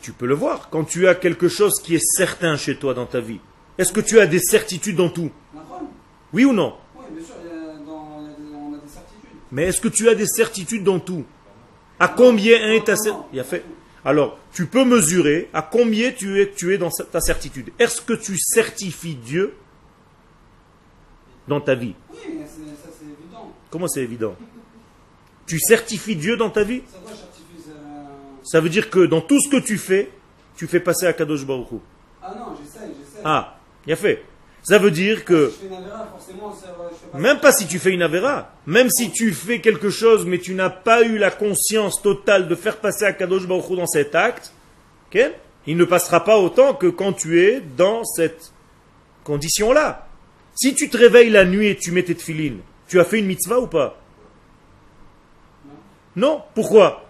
[0.00, 0.70] Tu peux le voir.
[0.70, 3.40] Quand tu as quelque chose qui est certain chez toi dans ta vie,
[3.76, 5.30] est-ce que tu as des certitudes dans tout?
[6.32, 6.74] Oui ou non?
[6.96, 7.34] Oui, bien sûr,
[7.86, 9.30] on a des certitudes.
[9.52, 11.24] Mais est-ce que tu as des certitudes dans tout?
[12.00, 13.62] À combien est ta certitude
[14.06, 17.72] alors, tu peux mesurer à combien tu es, tu es dans ta certitude.
[17.76, 19.56] Est-ce que tu certifies Dieu
[21.48, 21.96] dans ta vie?
[22.12, 22.52] Oui, mais ça
[22.96, 23.52] c'est évident.
[23.68, 24.36] Comment c'est évident?
[25.44, 26.82] Tu certifies Dieu dans ta vie?
[28.44, 30.08] Ça, veut dire que dans tout ce que tu fais,
[30.54, 31.66] tu fais passer à Kadosh Baruch
[32.22, 32.32] Ah
[33.24, 34.24] Ah, il a fait.
[34.66, 35.52] Ça veut dire que,
[37.14, 40.54] même pas si tu fais une avéra, même si tu fais quelque chose, mais tu
[40.54, 44.16] n'as pas eu la conscience totale de faire passer à Kadosh Baruch Hu dans cet
[44.16, 44.52] acte,
[45.06, 45.30] ok
[45.68, 48.52] il ne passera pas autant que quand tu es dans cette
[49.22, 50.08] condition-là.
[50.56, 53.26] Si tu te réveilles la nuit et tu mets tes tefilines, tu as fait une
[53.26, 54.00] mitzvah ou pas?
[56.16, 56.42] Non?
[56.56, 57.08] Pourquoi?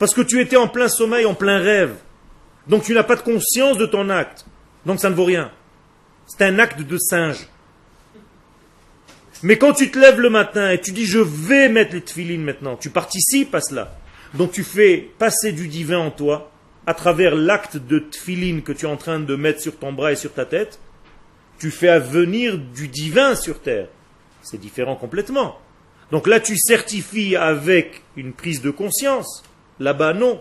[0.00, 1.94] Parce que tu étais en plein sommeil, en plein rêve.
[2.66, 4.46] Donc tu n'as pas de conscience de ton acte.
[4.84, 5.52] Donc ça ne vaut rien.
[6.28, 7.48] C'est un acte de singe.
[9.42, 12.44] Mais quand tu te lèves le matin et tu dis je vais mettre les tefilines
[12.44, 13.96] maintenant, tu participes à cela.
[14.34, 16.50] Donc tu fais passer du divin en toi
[16.86, 20.12] à travers l'acte de tefilin que tu es en train de mettre sur ton bras
[20.12, 20.78] et sur ta tête.
[21.58, 23.88] Tu fais venir du divin sur terre.
[24.42, 25.58] C'est différent complètement.
[26.10, 29.42] Donc là tu certifies avec une prise de conscience.
[29.80, 30.40] Là-bas non.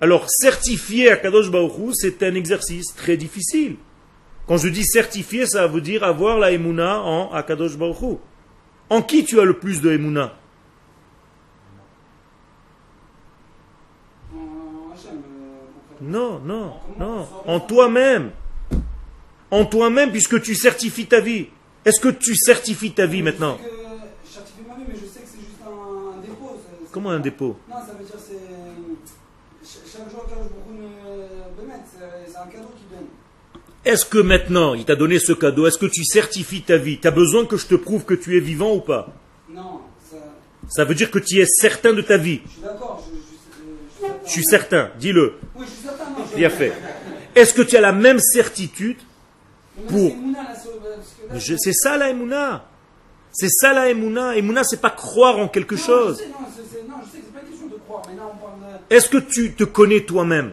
[0.00, 3.76] Alors certifier à Kadosh Baruch c'est un exercice très difficile.
[4.46, 8.16] Quand je dis certifier, ça veut dire avoir la Emouna en Akadosh Baruch Hu.
[8.90, 10.32] En qui tu as le plus de Emouna
[14.34, 14.38] euh.
[16.00, 17.26] Non, non, non.
[17.46, 18.30] En toi-même.
[19.50, 21.48] En toi-même, puisque tu certifies ta vie.
[21.84, 23.58] Est-ce que tu certifies ta vie maintenant?
[23.58, 23.76] Je sais que
[24.24, 26.56] je certifie ma vie, mais je sais que c'est juste un, un dépôt.
[26.56, 27.56] c'est- c'est- Comment un dépôt?
[27.68, 28.32] Non, ça veut dire c'est.
[29.64, 30.24] ch- Chaque jour
[31.66, 31.84] mettre,
[32.26, 32.71] c'est un cadeau.
[33.84, 36.98] Est-ce que maintenant, il t'a donné ce cadeau, est-ce que tu certifies ta vie?
[37.00, 39.08] Tu as besoin que je te prouve que tu es vivant ou pas?
[39.50, 40.16] Non, ça.
[40.68, 42.40] Ça veut dire que tu es certain de ta vie.
[42.46, 45.34] Je suis d'accord, je, je, je, je Je suis certain, dis-le.
[45.56, 46.24] Oui, je suis certain, non.
[46.30, 46.72] je- Bien fait.
[47.34, 48.98] Est-ce que tu as la même certitude
[49.76, 50.12] Mais pour-
[51.58, 52.64] c'est ça la Emouna.
[53.32, 54.36] C'est ça la Emouna.
[54.36, 56.18] Emouna, c'est pas croire en quelque Non, chose.
[56.18, 58.02] Je sais, non, c'est- c'est- non, je sais que c'est pas une question de croire,
[58.08, 58.94] mais là on parle de.
[58.94, 60.52] Est-ce que tu te connais toi-même?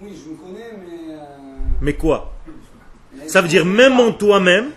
[0.00, 1.14] Oui, je me connais, mais.
[1.14, 1.18] euh,
[1.82, 2.32] Mais quoi?
[3.26, 4.70] Ça veut dire même en toi-même,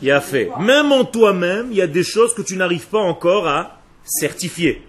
[0.00, 0.48] il y a y fait.
[0.60, 4.82] Même en toi-même, il y a des choses que tu n'arrives pas encore à certifier.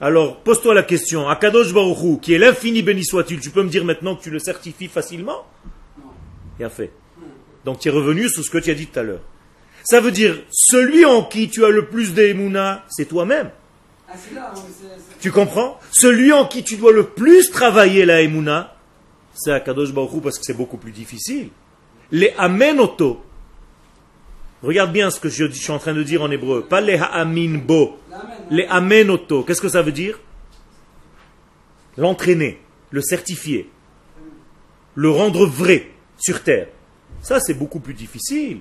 [0.00, 1.28] Alors, pose-toi la question.
[1.28, 4.30] Akadosh Baruch Hu, qui est l'infini béni soit-il, tu peux me dire maintenant que tu
[4.30, 5.44] le certifies facilement?
[6.58, 6.92] Il a fait.
[7.64, 9.22] Donc tu es revenu sur ce que tu as dit tout à l'heure.
[9.82, 13.50] Ça veut dire, celui en qui tu as le plus d'émouna, c'est toi-même.
[14.08, 14.14] Ah,
[15.20, 15.78] Tu comprends?
[15.90, 18.75] Celui en qui tu dois le plus travailler la Emouna,
[19.36, 21.50] c'est Akadosh Baruch Hu parce que c'est beaucoup plus difficile.
[22.10, 23.22] Les amenoto.
[24.62, 26.66] Regarde bien ce que je, suis en train de dire en hébreu.
[26.68, 27.98] Pas les ha'amin bo.
[28.10, 28.44] L'amen, hein.
[28.50, 29.42] Les amenoto.
[29.42, 30.18] Qu'est-ce que ça veut dire?
[31.96, 33.70] L'entraîner, le certifier,
[34.94, 36.68] le rendre vrai sur terre.
[37.20, 38.60] Ça, c'est beaucoup plus difficile.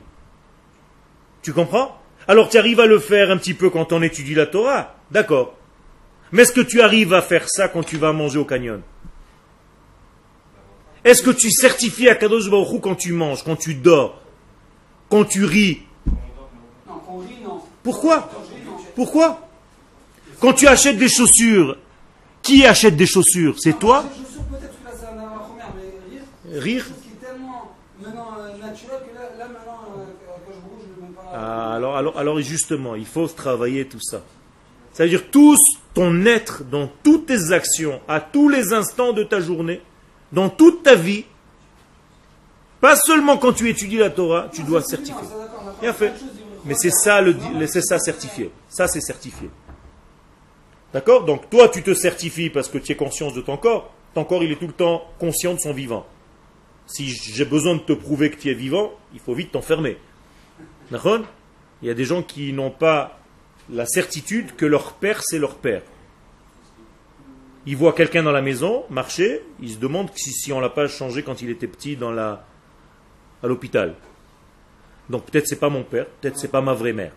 [1.41, 2.01] Tu comprends?
[2.27, 4.95] Alors tu arrives à le faire un petit peu quand on étudie la Torah.
[5.11, 5.55] D'accord.
[6.31, 8.81] Mais est-ce que tu arrives à faire ça quand tu vas manger au canyon?
[11.05, 14.19] Est-ce que tu certifies à Kadosh Baruch Hu quand tu manges, quand tu dors,
[15.07, 15.83] quand tu ris?
[16.07, 16.13] Non,
[16.87, 17.61] quand on rit, non.
[17.83, 18.27] Pourquoi?
[18.95, 19.47] Pourquoi?
[20.39, 21.77] Quand tu achètes des chaussures,
[22.41, 23.59] qui achète des chaussures?
[23.59, 24.03] C'est toi?
[26.51, 26.85] Rire.
[31.31, 34.23] Ah, alors, alors, alors justement, il faut travailler tout ça.
[34.91, 35.55] C'est-à-dire tout
[35.93, 39.81] ton être dans toutes tes actions, à tous les instants de ta journée,
[40.35, 41.25] dans toute ta vie,
[42.81, 45.27] pas seulement quand tu étudies la Torah, tu dois certifier.
[45.81, 46.13] Bien fait.
[46.65, 47.21] Mais c'est ça.
[47.21, 47.35] le-
[47.67, 48.51] c'est ça certifié.
[48.69, 49.49] Ça, c'est certifié.
[50.93, 51.23] D'accord?
[51.25, 53.91] Donc, toi, tu te certifies parce que tu es conscience de ton corps.
[54.13, 56.05] Ton corps, il est tout le temps conscient de son vivant.
[56.85, 59.97] Si j'ai besoin de te prouver que tu es vivant, il faut vite t'enfermer.
[60.91, 61.19] D'accord?
[61.81, 63.19] Il y a des gens qui n'ont pas
[63.69, 65.81] la certitude que leur père, c'est leur père.
[67.65, 71.23] Ils voient quelqu'un dans la maison marcher, ils se demandent si, on l'a pas changé
[71.23, 72.45] quand il était petit dans la,
[73.41, 73.95] à l'hôpital.
[75.09, 77.13] Donc peut-être c'est pas mon père, peut-être c'est pas ma vraie mère.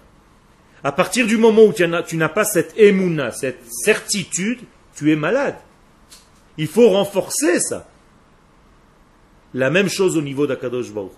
[0.82, 4.60] À partir du moment où tu n'as pas cette émouna, cette certitude,
[4.94, 5.56] tu es malade.
[6.56, 7.88] Il faut renforcer ça.
[9.54, 11.12] La même chose au niveau d'Akadosh Baruch.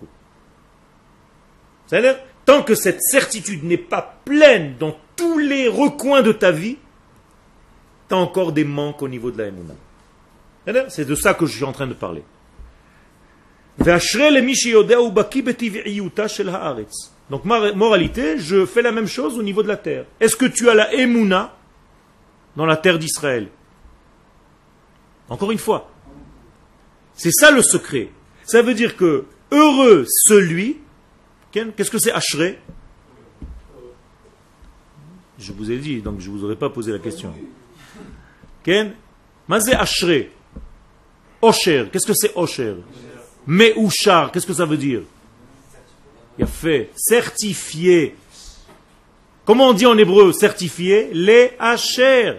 [1.87, 6.77] C'est-à-dire, tant que cette certitude n'est pas pleine dans tous les recoins de ta vie,
[8.15, 9.73] encore des manques au niveau de la Emouna.
[10.67, 12.23] Eh c'est de ça que je suis en train de parler.
[17.29, 20.05] Donc, moralité, je fais la même chose au niveau de la terre.
[20.19, 21.55] Est-ce que tu as la Emouna
[22.55, 23.47] dans la terre d'Israël?
[25.29, 25.89] Encore une fois,
[27.13, 28.09] c'est ça le secret.
[28.43, 30.79] Ça veut dire que heureux celui.
[31.51, 32.59] Qu'est-ce que c'est Ashré
[35.39, 37.33] Je vous ai dit, donc je ne vous aurais pas posé la question.
[39.73, 40.31] Ashré.
[41.41, 42.75] Osher, qu'est-ce que c'est Osher
[43.47, 45.01] Meouchar, qu'est-ce que ça veut dire
[46.37, 48.15] Il a fait certifié.
[49.45, 51.09] Comment on dit en hébreu certifié?
[51.13, 52.37] Les Hacher.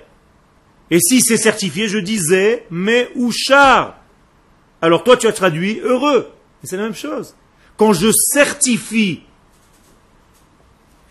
[0.91, 3.99] Et si c'est certifié, je disais Meouchar.
[4.81, 6.31] Alors toi, tu as traduit heureux.
[6.63, 7.35] C'est la même chose.
[7.77, 9.23] Quand je certifie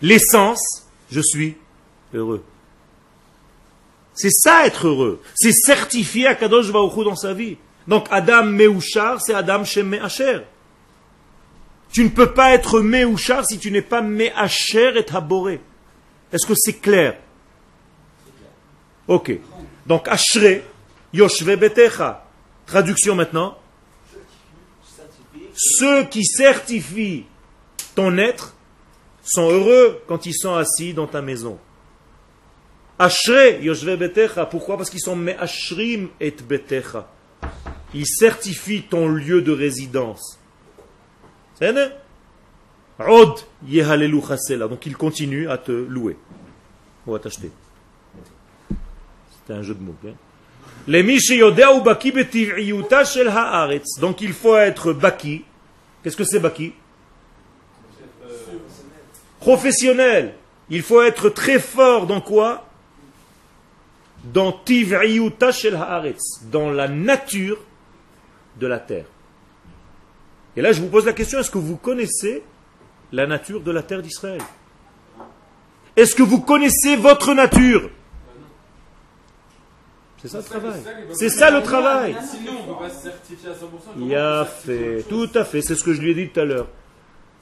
[0.00, 1.56] l'essence, je suis
[2.14, 2.42] heureux.
[4.14, 5.22] C'est ça être heureux.
[5.34, 7.56] C'est certifier à Kadosh Baruch dans sa vie.
[7.88, 10.40] Donc Adam Meuchar, c'est Adam Shem Me'acher.
[11.92, 15.60] Tu ne peux pas être Meuchar si tu n'es pas Me'acher et Taboré.
[16.32, 17.18] Est-ce que c'est clair?
[19.08, 19.32] Ok.
[19.86, 20.62] Donc Ashre,
[21.12, 22.24] Yoshve Betecha.
[22.66, 23.58] Traduction maintenant.
[25.54, 27.26] Ceux qui certifient
[27.94, 28.54] ton être
[29.22, 31.58] sont heureux quand ils sont assis dans ta maison.
[32.98, 34.46] Ashre, Yoshve Betecha.
[34.46, 34.76] Pourquoi?
[34.76, 37.08] Parce qu'ils sont Me'ashrim et Betecha.
[37.94, 40.38] Ils certifient ton lieu de résidence.
[41.58, 41.74] C'est
[42.98, 43.34] Od
[43.66, 44.68] Yehalelu Chasela.
[44.68, 46.16] Donc il continue à te louer.
[47.06, 47.50] Ou à t'acheter.
[49.40, 49.96] C'était un jeu de mots.
[53.28, 53.98] Haaretz.
[54.00, 55.44] Donc il faut être Baki.
[56.02, 56.72] Qu'est-ce que c'est Baki?
[59.40, 60.34] Professionnel.
[60.70, 62.68] Il faut être très fort dans quoi?
[64.24, 66.44] Dans tiv'iyuta shel haaretz.
[66.50, 67.58] Dans la nature
[68.58, 69.06] de la terre.
[70.56, 72.42] Et là, je vous pose la question, est-ce que vous connaissez
[73.10, 74.42] la nature de la terre d'Israël?
[75.96, 77.90] Est-ce que vous connaissez votre nature?
[80.18, 80.80] C'est ça le travail.
[81.14, 82.16] C'est ça le travail.
[82.30, 83.56] Sinon, on ne peut pas se certifier à 100%.
[83.98, 86.40] Il y a fait, tout à fait, c'est ce que je lui ai dit tout
[86.40, 86.68] à l'heure.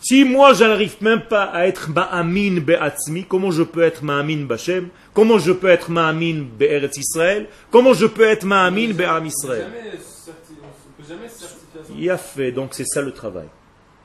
[0.02, 4.44] Si moi je n'arrive même pas à être ma'amin be'atzmi, comment je peux être ma'amin
[4.46, 4.88] b'Hashem?
[5.12, 9.90] Comment je peux être ma'amin be'eretz Israël Comment je peux être ma'amin be'am Israël Jamais
[9.98, 10.66] certi- on
[11.02, 11.94] ne peut jamais se certifier à 100%.
[11.98, 13.48] Il y a fait, donc c'est ça le travail.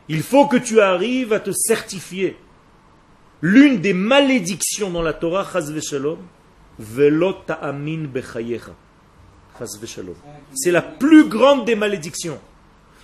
[0.09, 2.35] Il faut que tu arrives à te certifier.
[3.41, 6.17] L'une des malédictions dans la Torah, chas v'shalom,
[6.77, 8.73] velo ta'amin bechayecha.
[9.57, 10.15] Chas v'shalom.
[10.53, 12.39] C'est la plus grande des malédictions.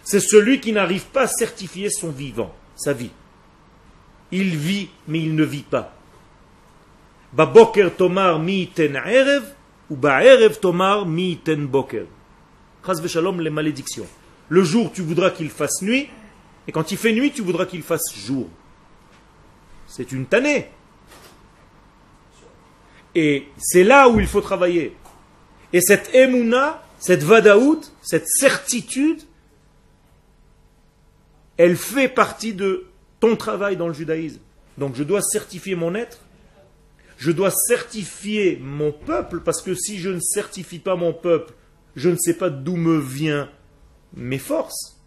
[0.03, 3.11] C'est celui qui n'arrive pas à certifier son vivant, sa vie.
[4.31, 5.93] Il vit, mais il ne vit pas.
[7.33, 9.43] Baboker tomar mi ten erev,
[9.89, 12.05] ou ba'erev tomar mi ten boker.
[12.85, 14.07] Chas v'shalom, les malédictions.
[14.49, 16.09] Le jour, tu voudras qu'il fasse nuit,
[16.67, 18.49] et quand il fait nuit, tu voudras qu'il fasse jour.
[19.87, 20.69] C'est une tannée.
[23.13, 24.95] Et c'est là où il faut travailler.
[25.73, 29.21] Et cette émouna, cette vadaout, cette certitude,
[31.61, 32.85] elle fait partie de
[33.19, 34.39] ton travail dans le judaïsme.
[34.79, 36.17] Donc je dois certifier mon être,
[37.19, 41.53] je dois certifier mon peuple, parce que si je ne certifie pas mon peuple,
[41.95, 43.47] je ne sais pas d'où me viennent
[44.15, 44.99] mes forces.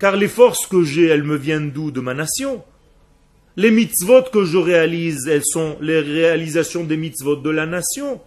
[0.00, 1.92] Car les forces que j'ai, elles me viennent d'où?
[1.92, 2.64] De ma nation.
[3.56, 8.20] Les mitzvot que je réalise, elles sont les réalisations des mitzvot de la nation.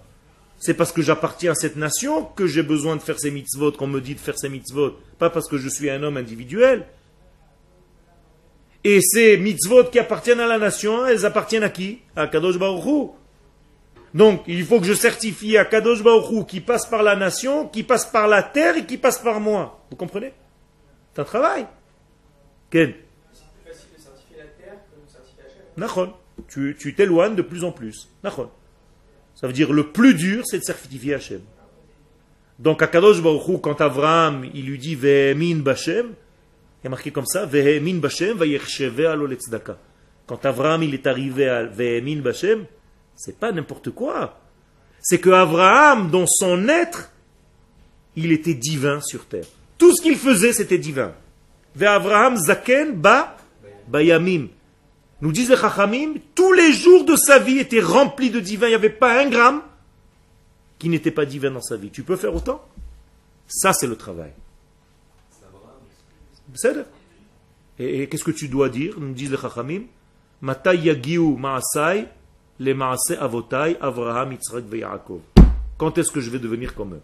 [0.58, 3.88] C'est parce que j'appartiens à cette nation que j'ai besoin de faire ces mitzvot, qu'on
[3.88, 4.98] me dit de faire ces mitzvot.
[5.20, 6.86] Pas parce que je suis un homme individuel.
[8.88, 12.02] Et ces mitzvot qui appartiennent à la nation, elles appartiennent à qui?
[12.16, 13.10] À Kadosh Baruch.
[14.14, 17.82] Donc, il faut que je certifie à Kadosh Baruch qui passe par la nation, qui
[17.82, 19.84] passe par la terre et qui passe par moi.
[19.90, 20.34] Vous comprenez?
[21.16, 21.66] C'est un travail.
[22.72, 22.94] C'est plus
[23.66, 25.64] facile de certifier la terre que de certifier Hachem.
[25.78, 26.14] Nachon.
[26.48, 28.08] Tu tu t'éloignes de plus en plus.
[28.24, 28.52] Nachon.
[29.34, 31.42] Ça veut dire le plus dur, c'est de certifier Hachem.
[32.60, 36.14] Donc à Kadosh Baruch Hu, quand Abraham, il lui dit Vehemin Bashem,
[36.88, 38.38] a marqué comme ça, Vehemin Bashem.
[40.28, 42.66] Quand Abraham il est arrivé à Vehemin Bashem,
[43.16, 44.40] c'est pas n'importe quoi.
[45.02, 47.12] C'est que Abraham, dans son être,
[48.16, 49.46] il était divin sur terre.
[49.78, 51.14] Tout ce qu'il faisait, c'était divin.
[51.80, 53.38] Abraham zaken ba
[53.88, 54.48] bayamim.
[55.22, 58.68] Nous disent les Chachamim, tous les jours de sa vie étaient remplis de divin.
[58.68, 59.62] Il n'y avait pas un gramme
[60.78, 61.90] qui n'était pas divin dans sa vie.
[61.90, 62.64] Tu peux faire autant?
[63.48, 64.32] Ça, c'est le travail.
[67.80, 69.84] Et, qu'est-ce que tu dois dire Nous disent les Chachamim,
[73.82, 74.38] Avraham.
[75.78, 77.02] Quand est-ce que je vais devenir comme eux?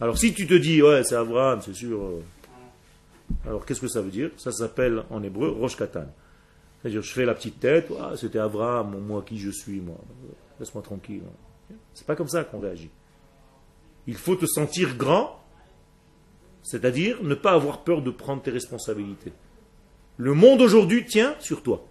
[0.00, 2.02] Alors si tu te dis, ouais, c'est Abraham, c'est sûr.
[2.02, 2.20] euh,
[3.46, 4.30] Alors qu'est-ce que ça veut dire?
[4.36, 6.06] Ça s'appelle en hébreu Rosh Katan.
[6.82, 9.96] C'est-à-dire, je fais la petite tête, c'était Abraham, moi qui je suis, moi.
[10.60, 11.22] Laisse-moi tranquille.
[11.94, 12.90] C'est pas comme ça qu'on réagit.
[14.06, 15.40] Il faut te sentir grand,
[16.66, 19.32] c'est-à-dire ne pas avoir peur de prendre tes responsabilités.
[20.16, 21.86] Le monde aujourd'hui tient sur toi.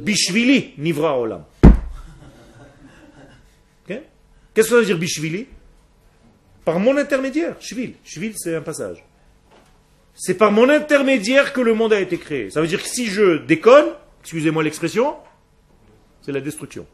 [0.00, 1.44] Bishvili, Nivra Olam.
[3.86, 5.46] Qu'est-ce que ça veut dire Bishvili?
[6.64, 7.94] Par mon intermédiaire, Shvil.
[8.04, 9.04] Shvil, c'est un passage.
[10.14, 12.50] C'est par mon intermédiaire que le monde a été créé.
[12.50, 13.88] Ça veut dire que si je déconne,
[14.22, 15.16] excusez-moi l'expression,
[16.22, 16.86] c'est la destruction.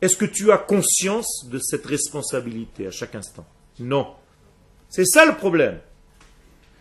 [0.00, 3.46] Est-ce que tu as conscience de cette responsabilité à chaque instant?
[3.78, 4.14] Non.
[4.94, 5.80] C'est ça le problème.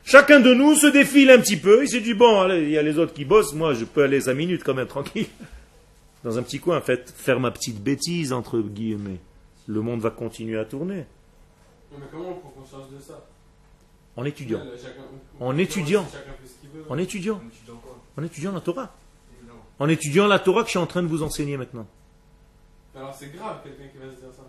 [0.05, 2.77] Chacun de nous se défile un petit peu, il se dit, bon, allez, il y
[2.77, 5.25] a les autres qui bossent, moi je peux aller 5 minutes quand même tranquille.
[6.23, 9.17] Dans un petit coin, en fait, faire ma petite bêtise, entre guillemets.
[9.65, 11.05] Le monde va continuer à tourner.
[11.91, 13.25] Non, mais comment on prend conscience de ça?
[14.15, 14.59] En étudiant.
[14.59, 14.65] Là,
[15.39, 16.05] En étudiant.
[16.11, 16.83] Chacun.
[16.89, 17.41] En étudiant.
[17.65, 17.99] Quoi?
[18.15, 18.95] En étudiant la Torah.
[19.79, 21.87] En étudiant la Torah que je suis en train de vous enseigner maintenant.
[22.95, 24.43] Alors c'est grave quelqu'un qui va se dire ça.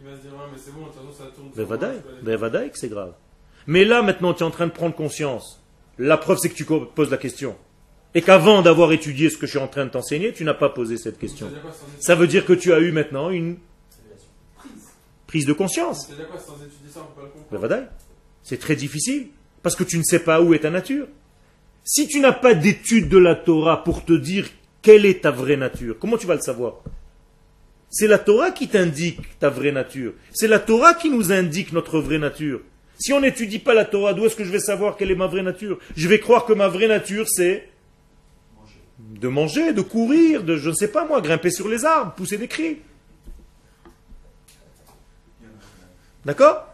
[0.00, 1.50] Qui va se dire, ouais, mais c'est bon, de toute façon ça tourne.
[2.70, 3.12] que c'est grave.
[3.66, 5.62] Mais là, maintenant, tu es en train de prendre conscience.
[5.98, 7.54] La preuve, c'est que tu poses la question.
[8.14, 10.70] Et qu'avant d'avoir étudié ce que je suis en train de t'enseigner, tu n'as pas
[10.70, 11.48] posé cette question.
[11.48, 11.70] Quoi,
[12.00, 13.58] Ça veut dire que tu as eu maintenant une
[15.26, 16.10] prise de conscience.
[18.42, 19.28] C'est très difficile.
[19.62, 21.06] Parce que tu ne sais pas où est ta nature.
[21.84, 24.48] Si tu n'as pas d'étude de la Torah pour te dire
[24.80, 26.76] quelle est ta vraie nature, comment tu vas le savoir?
[27.90, 30.14] C'est la Torah qui t'indique ta vraie nature.
[30.32, 32.60] C'est la Torah qui nous indique notre vraie nature.
[32.98, 35.26] Si on n'étudie pas la Torah, d'où est-ce que je vais savoir quelle est ma
[35.26, 35.78] vraie nature?
[35.96, 37.68] Je vais croire que ma vraie nature, c'est
[38.98, 42.38] de manger, de courir, de, je ne sais pas moi, grimper sur les arbres, pousser
[42.38, 42.78] des cris.
[46.24, 46.66] D'accord?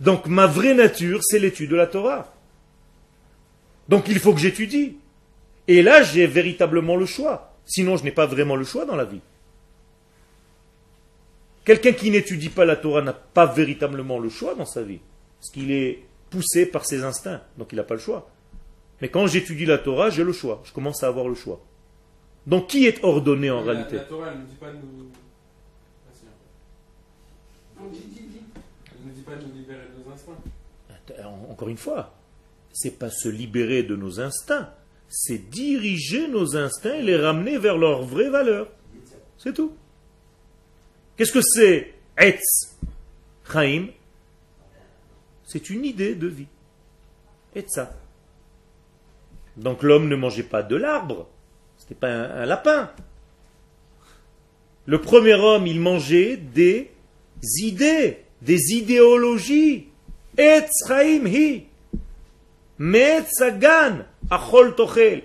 [0.00, 2.34] Donc ma vraie nature, c'est l'étude de la Torah.
[3.88, 4.96] Donc il faut que j'étudie.
[5.68, 7.54] Et là, j'ai véritablement le choix.
[7.64, 9.20] Sinon, je n'ai pas vraiment le choix dans la vie.
[11.64, 14.98] Quelqu'un qui n'étudie pas la Torah n'a pas véritablement le choix dans sa vie.
[15.38, 17.42] Parce qu'il est poussé par ses instincts.
[17.58, 18.28] Donc il n'a pas le choix.
[19.00, 20.60] Mais quand j'étudie la Torah, j'ai le choix.
[20.64, 21.60] Je commence à avoir le choix.
[22.46, 24.74] Donc qui est ordonné en la- réalité La Torah, elle ne nous dit pas de
[24.76, 24.80] nous.
[27.78, 27.82] Ah.
[27.82, 31.24] Elle ne nous dit pas de nous libérer de nos instincts.
[31.24, 32.14] En- Encore une fois,
[32.72, 34.72] c'est pas se libérer de nos instincts,
[35.08, 38.68] c'est diriger nos instincts et les ramener vers leur vraie valeur.
[39.38, 39.72] C'est tout.
[41.22, 42.76] Qu'est-ce que c'est Etz?
[43.48, 43.90] Chaim?
[45.44, 46.48] C'est une idée de vie.
[47.54, 47.94] Etza.
[49.56, 51.28] Donc l'homme ne mangeait pas de l'arbre.
[51.78, 52.90] C'était pas un, lapin.
[54.86, 56.90] Le premier homme, il mangeait des
[57.60, 59.86] idées, des idéologies.
[60.36, 61.66] Etz Chaim hi.
[62.78, 63.98] Metz Hagan.
[64.28, 65.22] Achol tochel.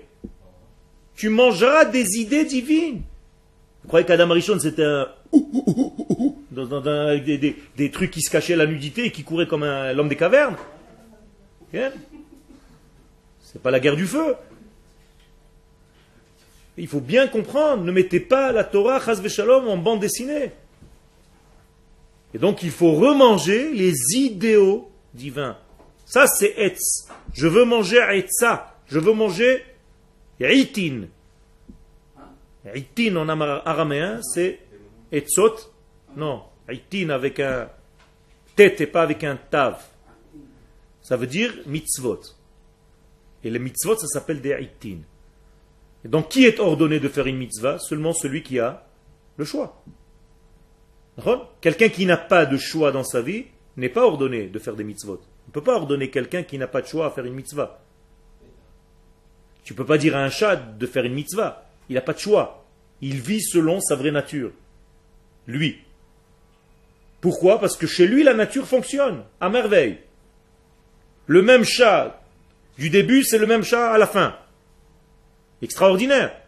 [1.16, 3.02] Tu mangeras des idées divines.
[3.82, 5.08] Vous croyez qu'Adam Arishon c'était un
[6.52, 6.82] dans,
[7.20, 7.38] des,
[7.76, 10.56] des- trucs qui se cachaient la nudité et qui couraient comme un- l'homme des cavernes
[11.74, 11.92] Hein?
[13.42, 14.36] C'est pas la guerre du feu.
[16.78, 20.52] Il faut bien comprendre, ne mettez pas la Torah chas v'shalom en bande dessinée.
[22.34, 25.58] Et donc il faut remanger les idéaux divins.
[26.06, 27.08] Ça c'est etz.
[27.34, 28.76] Je veux manger etza.
[28.88, 29.64] Je veux manger
[30.40, 31.08] itin.
[32.76, 34.60] Itin en araméen c'est
[35.12, 35.56] etzot.
[36.16, 37.70] Non, itin avec un
[38.56, 39.84] tête et pas avec un tav.
[41.02, 42.22] Ça veut dire mitzvot.
[43.44, 45.00] Et les mitzvot ça s'appelle des itin.
[46.04, 47.80] Et donc qui est ordonné de faire une mitzvah?
[47.80, 48.86] Seulement celui qui a
[49.38, 49.84] le choix.
[51.62, 53.46] Quelqu'un qui n'a pas de choix dans sa vie
[53.76, 55.22] n'est pas ordonné de faire des mitzvot.
[55.46, 57.82] On ne peut pas ordonner quelqu'un qui n'a pas de choix à faire une mitzvah.
[59.64, 61.70] Tu ne peux pas dire à un chat de faire une mitzvah.
[61.90, 62.66] Il n'a pas de choix.
[63.02, 64.52] Il vit selon sa vraie nature.
[65.48, 65.80] Lui.
[67.22, 67.60] Pourquoi?
[67.60, 70.00] Parce que chez lui, la nature fonctionne à merveille.
[71.26, 72.22] Le même chat
[72.78, 74.38] du début, c'est le même chat à la fin.
[75.62, 76.40] Extraordinaire.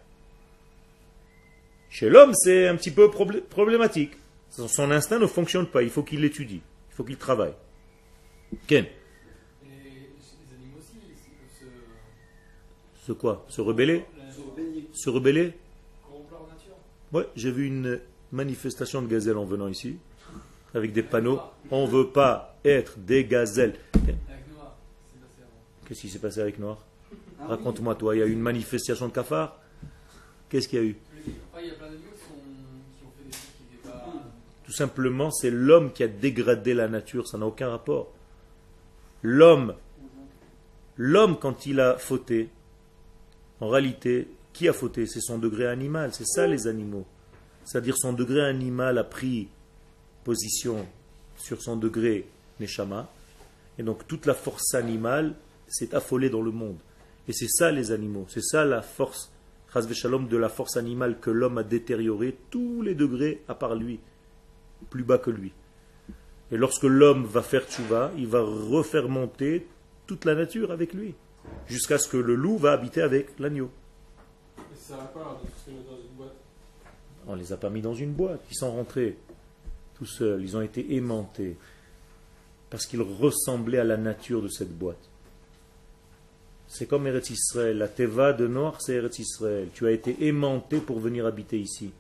[1.90, 4.12] Chez l'homme, c'est un petit peu problé- problématique.
[4.52, 5.82] Son- instinct ne fonctionne pas.
[5.82, 6.62] Il faut qu'il l'étudie.
[6.92, 7.54] Il faut qu'il travaille.
[8.68, 8.88] Ken, Et
[9.68, 9.72] les
[10.56, 11.70] animaux aussi, ils peuvent
[13.02, 13.06] se.
[13.08, 13.46] ce quoi?
[13.50, 14.06] Se rebeller?
[14.92, 15.54] Se Se rebeller?
[16.04, 16.76] Corrompre leur nature.
[17.12, 18.00] Ouais, j'ai vu une
[18.32, 19.98] manifestation de gazelles en venant ici,
[20.74, 21.40] avec des panneaux.
[21.72, 23.76] On ne veut pas être des gazelles.
[25.86, 26.78] Qu'est-ce qui s'est passé avec Noir?
[27.48, 29.58] Raconte-moi, toi, il y a eu une manifestation de cafards?
[30.50, 30.98] Qu'est-ce qu'il y a eu?
[34.66, 38.14] Tout simplement, c'est l'homme qui a dégradé la nature, ça n'a aucun rapport.
[39.24, 39.74] L'homme,
[40.96, 42.50] l'homme quand il a fauté,
[43.60, 45.08] en réalité, qui a fauté?
[45.08, 47.06] C'est son degré animal, c'est ça les animaux.
[47.70, 49.48] C'est-à-dire son degré animal a pris
[50.24, 50.88] position
[51.38, 52.26] sur son degré
[52.60, 53.08] neshama,
[53.78, 55.36] et donc toute la force animale
[55.68, 56.80] s'est affolée dans le monde.
[57.28, 59.32] Et c'est ça les animaux, c'est ça la force,
[59.72, 63.76] chas v'shalom, de la force animale que l'homme a détérioré tous les degrés à part
[63.76, 64.00] lui
[64.90, 65.52] plus bas que lui.
[66.52, 69.68] Et lorsque l'homme va faire tchouva, il va refaire monter
[70.08, 71.14] toute la nature avec lui,
[71.68, 73.70] jusqu'à ce que le loup va habiter avec l'agneau.
[77.32, 79.16] On les a pas mis dans une boîte, ils sont rentrés
[79.96, 81.58] tout seuls, ils ont été aimantés,
[82.72, 84.98] parce qu'ils ressemblaient à la nature de cette boîte.
[86.68, 89.68] C'est comme Eretz Israël, la Teva de Noir, c'est Eretz Israël.
[89.74, 91.92] Tu as été aimanté pour venir habiter ici.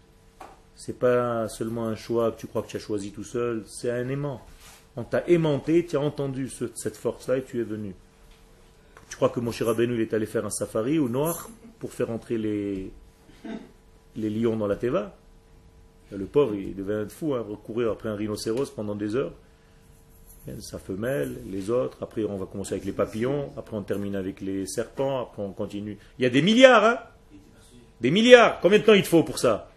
[0.75, 3.91] C'est pas seulement un choix que tu crois que tu as choisi tout seul, c'est
[3.91, 4.41] un aimant.
[4.95, 7.93] On t'a aimanté, tu as entendu ce- cette force-là et tu es venu.
[9.09, 11.49] Tu crois que Moshe Rabbeinu il est allé faire un safari au noir
[11.79, 12.91] pour faire entrer les,
[14.15, 15.15] les lions dans la Teva?
[16.11, 19.33] Le pauvre, il devait être fou, hein, recourir après un rhinocéros pendant des heures.
[20.61, 24.41] Sa femelle, les autres, après on va commencer avec les papillons, après on termine avec
[24.41, 25.97] les serpents, après on continue.
[26.17, 26.99] Il y a des milliards, hein
[28.01, 29.69] Des milliards Combien de temps il te faut pour ça?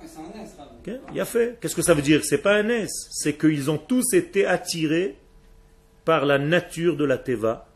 [0.00, 0.68] Ouais, c'est un S, Rav.
[0.86, 1.56] Ok, Il a fait.
[1.60, 2.22] Qu'est-ce que ça veut dire?
[2.24, 2.90] C'est pas un S.
[3.10, 5.16] C'est qu'ils ont tous été attirés
[6.04, 7.68] par la nature de la Teva.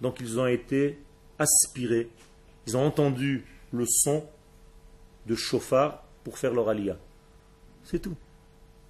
[0.00, 0.98] Donc ils ont été
[1.38, 2.08] aspirés.
[2.66, 4.24] Ils ont entendu le son
[5.26, 6.96] de chauffard pour faire leur alia.
[7.84, 8.16] C'est tout.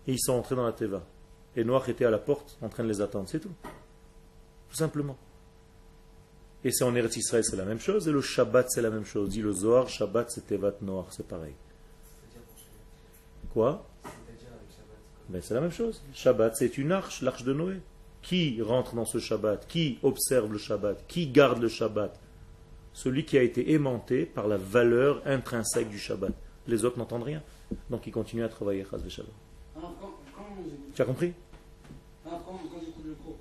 [0.07, 1.05] Et ils sont entrés dans la Teva.
[1.57, 3.28] Et Noach était à la porte en train de les attendre.
[3.28, 3.53] C'est tout.
[4.70, 5.16] Tout simplement.
[6.64, 8.09] Et c'est en Eretz Israël, c'est la même chose.
[8.09, 9.28] Et le Shabbat, c'est la même chose.
[9.28, 11.09] Dit le Zohar, Shabbat, c'est Tevat Noach.
[11.11, 11.55] C'est pareil.
[13.53, 13.86] Quoi?
[15.28, 16.03] Ben, C'est la même chose.
[16.12, 17.80] Shabbat, c'est une arche, l'arche de Noé.
[18.22, 19.66] Qui rentre dans ce Shabbat?
[19.68, 21.07] Qui observe le Shabbat?
[21.07, 22.18] Qui garde le Shabbat?
[22.95, 26.32] Celui qui a été aimanté par la valeur intrinsèque du Shabbat.
[26.66, 27.42] Les autres n'entendent rien.
[27.90, 28.84] Donc ils continuent à travailler.
[28.90, 29.30] Chaz v'shalom.
[29.76, 31.32] Alors, quand, quand j'écoute- Tu as compris?
[32.26, 33.36] Alors, quand, quand j'écoute le cours,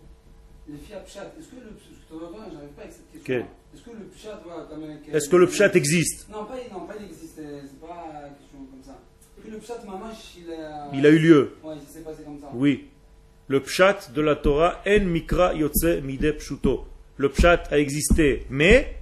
[0.67, 1.71] les filles à Pshat, est-ce que le.
[1.71, 3.23] Parce que de temps en temps, j'arrive pas avec cette question.
[3.25, 4.91] Quel Est-ce que le Pshat va quand même.
[4.91, 6.29] avec- Est-ce que le Pshat existe?
[6.29, 8.99] Non, pas, non, pas il existe, euh, c'est pas une question comme ça.
[9.37, 10.89] Est-ce que le Pshat, Mamash, il a.
[10.93, 11.55] Il a eu lieu.
[11.63, 12.49] Ouais, il s'est passé comme ça.
[12.53, 12.87] Oui.
[13.47, 16.85] Le Pshat de la Torah, En Mikra Yotze Mide Pshuto.
[17.17, 18.95] Le Pshat a existé, mais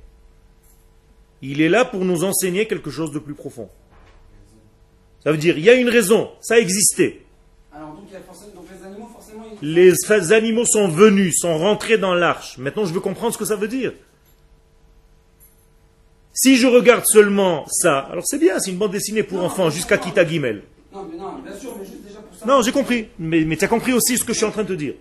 [1.41, 3.69] il est là pour nous enseigner quelque chose de plus profond.
[5.23, 7.25] Ça veut dire, il y a une raison, ça a existé.
[7.73, 9.73] Alors, donc, il y a forcément, donc les animaux, forcément, ils.
[9.73, 12.57] Les animaux sont venus, sont rentrés dans l'arche.
[12.57, 13.93] Maintenant, je veux comprendre ce que ça veut dire.
[16.33, 19.69] Si je regarde seulement ça, alors c'est bien, c'est une bande dessinée pour Non, enfants
[19.69, 19.97] jusqu'à.
[19.97, 20.63] Kita Gimel.
[20.93, 22.45] Non, mais non, bien sûr, mais juste déjà pour ça.
[22.45, 23.07] Non, j'ai compris.
[23.19, 24.95] Mais, mais tu as compris aussi ce que je suis en train de te dire.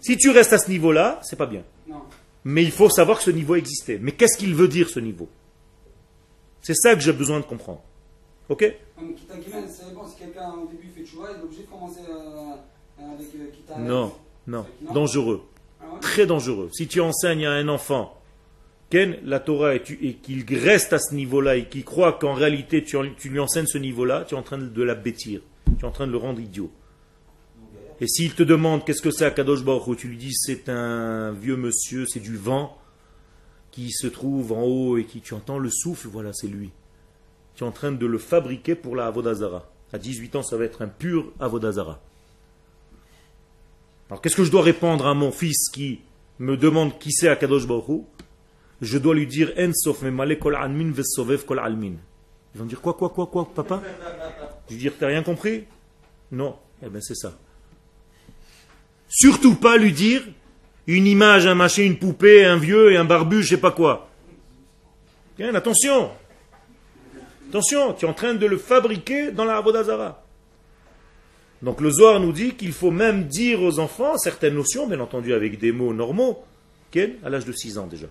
[0.00, 1.62] Si tu restes à ce niveau-là, c'est pas bien.
[1.88, 2.02] Non.
[2.44, 3.98] Mais il faut savoir que ce niveau existait.
[4.00, 5.28] Mais qu'est-ce qu'il veut dire ce niveau?
[6.62, 7.82] C'est ça que j'ai besoin de comprendre.
[8.48, 8.64] Ok
[8.96, 11.68] Comme Kita Gimel, c'est bon, si quelqu'un au début fait Chouva, il est obligé de
[11.68, 12.00] commencer
[12.98, 13.78] avec euh, Kita.
[13.78, 14.12] Non,
[14.46, 14.64] non.
[14.94, 15.42] Dangereux.
[15.80, 16.00] Ah ouais?
[16.00, 16.70] Très dangereux.
[16.72, 18.14] Si tu enseignes à un enfant
[18.90, 22.82] Ken, la Torah, et, et qu'il reste à ce niveau-là et qu'il croit qu'en réalité
[22.82, 22.96] tu,
[23.28, 25.42] lui enseignes ce niveau-là, tu es en train de la bêtir.
[25.78, 26.70] Tu es en train de le rendre idiot.
[28.00, 31.32] Et s'il te demande qu'est-ce que c'est à Kadosh Baruch tu lui dis c'est un
[31.32, 32.78] vieux monsieur, c'est du vent
[33.72, 36.70] qui se trouve en haut et qui tu entends le souffle, voilà, c'est lui.
[37.58, 39.68] Tu es en train de le fabriquer pour la Avodazara.
[39.92, 42.00] À 18 ans, ça va être un pur Avodazara.
[44.08, 46.00] Alors qu'est-ce que je dois répondre à mon fils qui
[46.38, 48.04] me demande qui c'est à Kadosh Baruch
[48.80, 50.92] Je dois lui dire En sof memale kol almin
[51.44, 51.94] kol almin.
[52.54, 53.82] Ils vont dire quoi, quoi, quoi, quoi, papa?
[54.68, 55.64] Je lui dire t'as rien compris?
[56.30, 56.54] Non.
[56.80, 57.36] Eh bien c'est ça.
[59.08, 60.22] Surtout pas lui dire
[60.86, 64.08] une image, un machin, une poupée, un vieux et un barbu, je sais pas quoi.
[65.36, 66.12] Bien, attention.
[67.48, 70.24] Attention, tu es en train de le fabriquer dans la Avodazara.
[71.62, 75.32] Donc le Zohar nous dit qu'il faut même dire aux enfants certaines notions, bien entendu
[75.32, 76.44] avec des mots normaux,
[77.22, 78.06] à l'âge de 6 ans déjà.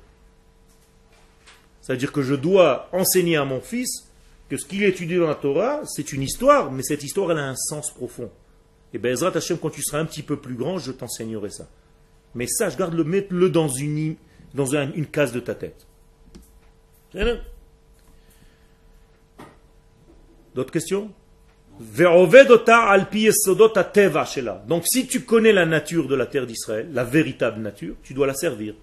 [1.81, 4.07] C'est-à-dire que je dois enseigner à mon fils
[4.49, 7.47] que ce qu'il étudie dans la Torah, c'est une histoire, mais cette histoire, elle a
[7.49, 8.29] un sens profond.
[8.93, 11.67] Et bien, Ezrat Hashem, quand tu seras un petit peu plus grand, je t'enseignerai ça.
[12.35, 14.15] Mais ça, je garde le, mets-le dans une,
[14.53, 15.85] dans un- une case de ta tête.
[17.11, 17.35] C'est là.
[20.57, 21.11] D'autres questions?
[24.67, 28.25] Donc si tu connais la nature de la terre d'Israël, la véritable nature, tu dois
[28.25, 28.73] la servir.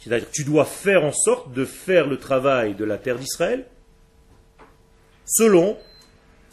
[0.00, 3.66] C'est-à-dire tu dois faire en sorte de faire le travail de la terre d'Israël
[5.24, 5.78] selon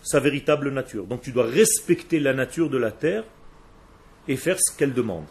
[0.04, 1.06] sa véritable nature.
[1.06, 3.24] Donc tu dois respecter la nature de la terre
[4.28, 5.26] et faire ce qu'elle demande.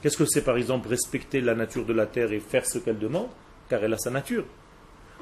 [0.00, 3.00] Qu'est-ce que c'est par exemple respecter la nature de la terre et faire ce qu'elle
[3.00, 3.30] demande?
[3.68, 4.44] Car elle a sa nature.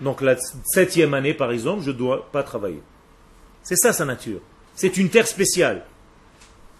[0.01, 2.83] Donc la septième année par exemple, je ne dois pas travailler.
[3.63, 4.41] C'est ça sa nature.
[4.75, 5.85] C'est une terre spéciale.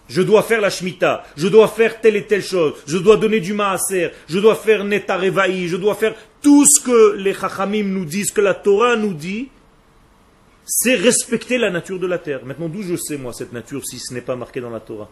[0.09, 3.39] Je dois faire la Shemitah, je dois faire telle et telle chose, je dois donner
[3.39, 8.03] du maaser, je dois faire netarevaï, je dois faire tout ce que les chachamim nous
[8.03, 9.47] disent, que la Torah nous dit,
[10.65, 12.43] c'est respecter la nature de la terre.
[12.43, 15.09] Maintenant, d'où je sais, moi, cette nature, si ce n'est pas marqué dans la Torah?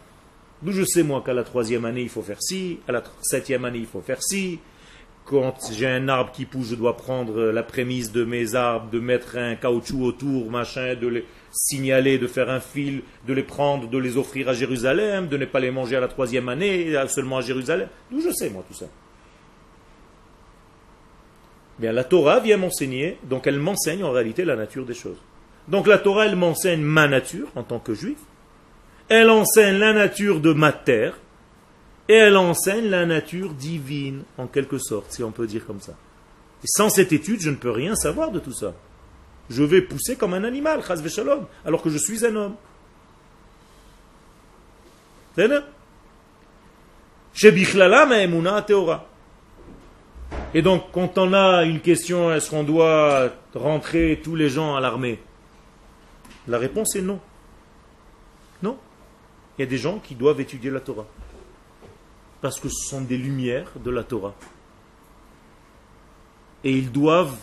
[0.62, 3.64] D'où je sais moi qu'à la troisième année il faut faire ci, à la septième
[3.64, 4.58] année il faut faire ci?
[5.30, 8.98] Quand j'ai un arbre qui pousse, je dois prendre la prémisse de mes arbres, de
[8.98, 13.88] mettre un caoutchouc autour, machin, de les signaler, de faire un fil, de les prendre,
[13.88, 17.36] de les offrir à Jérusalem, de ne pas les manger à la troisième année, seulement
[17.36, 17.86] à Jérusalem.
[18.10, 18.86] D'où je sais moi tout ça.
[21.78, 25.22] Bien, la Torah vient m'enseigner, donc elle m'enseigne en réalité la nature des choses.
[25.68, 28.18] Donc la Torah, elle m'enseigne ma nature en tant que juif,
[29.08, 31.20] elle enseigne la nature de ma terre,
[32.10, 35.92] et elle enseigne la nature divine, en quelque sorte, si on peut dire comme ça.
[36.64, 38.74] Et sans cette étude, je ne peux rien savoir de tout ça.
[39.48, 40.82] Je vais pousser comme un animal,
[41.64, 42.56] alors que je suis un homme.
[45.36, 45.48] C'est.
[50.52, 54.80] Et donc, quand on a une question, est-ce qu'on doit rentrer tous les gens à
[54.80, 55.20] l'armée?
[56.48, 57.20] La réponse est non.
[58.64, 58.76] Non.
[59.56, 61.06] Il y a des gens qui doivent étudier la Torah.
[62.40, 64.34] Parce que ce sont des lumières de la Torah.
[66.64, 67.36] Et ils doivent,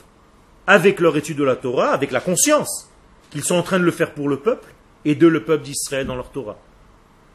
[0.66, 2.90] avec leur étude de la Torah, avec la conscience
[3.30, 4.74] qu'ils sont en train de le faire pour le peuple,
[5.06, 6.58] aider le peuple d'Israël dans leur Torah.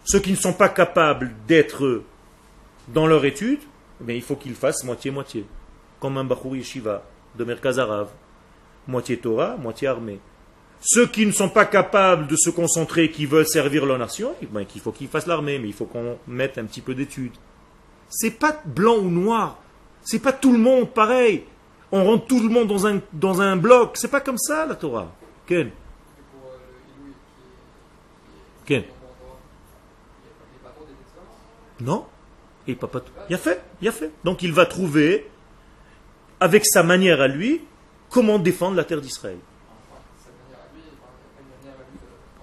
[0.05, 2.03] Ceux qui ne sont pas capables d'être
[2.89, 3.61] dans leur étude,
[4.09, 5.47] eh il faut qu'ils fassent moitié-moitié.
[6.01, 7.05] Comme un Bachour Yeshiva
[7.37, 8.09] de Merkaz Arav.
[8.89, 10.19] Moitié Torah, moitié armée.
[10.81, 14.47] Ceux qui ne sont pas capables de se concentrer, qui veulent servir leur nation, eh
[14.47, 17.37] ben, il faut qu'ils fassent l'armée, mais il faut qu'on mette un petit peu d'études.
[18.15, 19.59] C'est pas blanc ou noir.
[20.03, 21.45] C'est pas tout le monde pareil.
[21.91, 23.97] On rentre tout le monde dans un, dans un bloc.
[23.97, 25.11] C'est pas comme ça la Torah.
[25.47, 25.71] Ken.
[28.67, 28.85] Ken.
[31.81, 32.07] Non.
[32.67, 33.01] Et pas tout.
[33.29, 34.11] Il a fait, il a fait.
[34.25, 35.27] Donc il va trouver,
[36.39, 37.63] avec sa manière à lui,
[38.11, 39.39] comment défendre la terre d'Israël.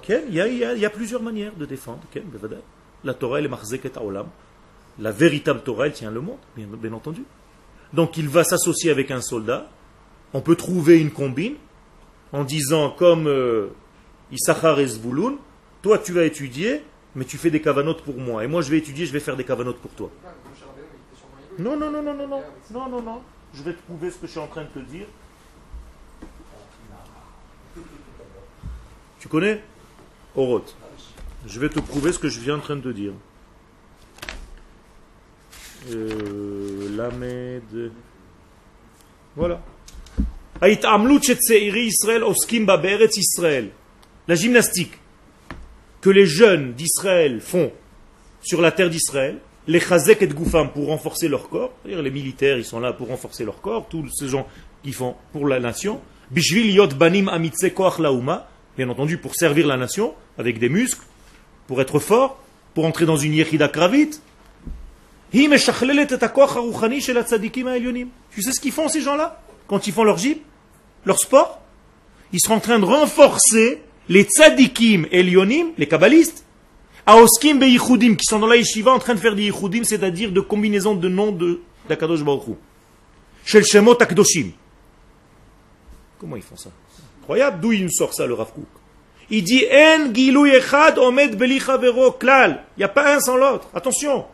[0.10, 2.00] Il y a, il y a- il y a plusieurs manières de défendre.
[3.04, 4.28] La Torah, elle est marzeket haolam.
[5.00, 7.24] La véritable Torah, elle tient le monde, bien, entendu.
[7.94, 9.70] Donc il va s'associer avec un soldat.
[10.34, 11.56] On peut trouver une combine
[12.34, 13.70] en disant, comme euh,
[14.32, 14.88] Issachar et
[15.82, 16.84] toi tu vas étudier,
[17.16, 18.44] mais tu fais des cavanotes pour moi.
[18.44, 20.12] Et moi je vais étudier, je vais faire des cavanotes pour toi.
[21.58, 23.22] Non, non, non, non, non, non, non, non, non.
[23.54, 25.08] Je vais trouver ce que je suis en train de te dire.
[29.20, 29.62] Tu connais?
[30.36, 30.76] Oroth.
[31.46, 33.14] Je vais te prouver ce que je viens en train de te dire.
[35.92, 37.90] Euh,
[39.36, 39.62] voilà.
[44.28, 44.92] La gymnastique
[46.02, 47.72] que les jeunes d'Israël font
[48.42, 52.66] sur la terre d'Israël, les chazek et goufam pour renforcer leur corps, les militaires ils
[52.66, 54.48] sont là pour renforcer leur corps, tous ces gens
[54.84, 56.02] qui font pour la nation,
[56.98, 57.30] banim
[58.78, 61.06] bien entendu pour servir la nation avec des muscles,
[61.68, 62.42] pour être fort,
[62.74, 64.12] pour entrer dans une yechida kravit,
[65.33, 68.09] היא משכללת את הכוח הרוחני של הצדיקים העליונים.
[68.35, 70.39] Tu sais ce qu'ils font ces gens-là quand ils font leur gym,
[71.05, 71.61] leur sport
[72.33, 76.45] Ils sont en train de renforcer les tzadikim elionim, les kabbalistes,
[77.07, 80.41] Aoskim beyichudim, qui sont dans la yeshiva en train de faire des yichudim, c'est-à-dire de
[80.41, 82.55] combinaisons de noms de d'Akadosh Baruch Hu.
[83.45, 84.53] Shel Shemot Akdoshim.
[86.19, 86.71] Comment ils font ça
[87.21, 88.67] Incroyable, d'où il nous sort ça le Rav Kook
[89.31, 92.65] Il dit En gilou echad omed beli chavero klal.
[92.77, 93.69] Il n'y a pas un sans l'autre.
[93.75, 94.25] Attention.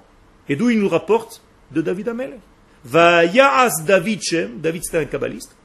[0.49, 1.41] et d'où il nous rapporte
[1.71, 2.39] De David Amelech.
[2.83, 5.55] Va ya'as David Shem, David c'était un kabbaliste.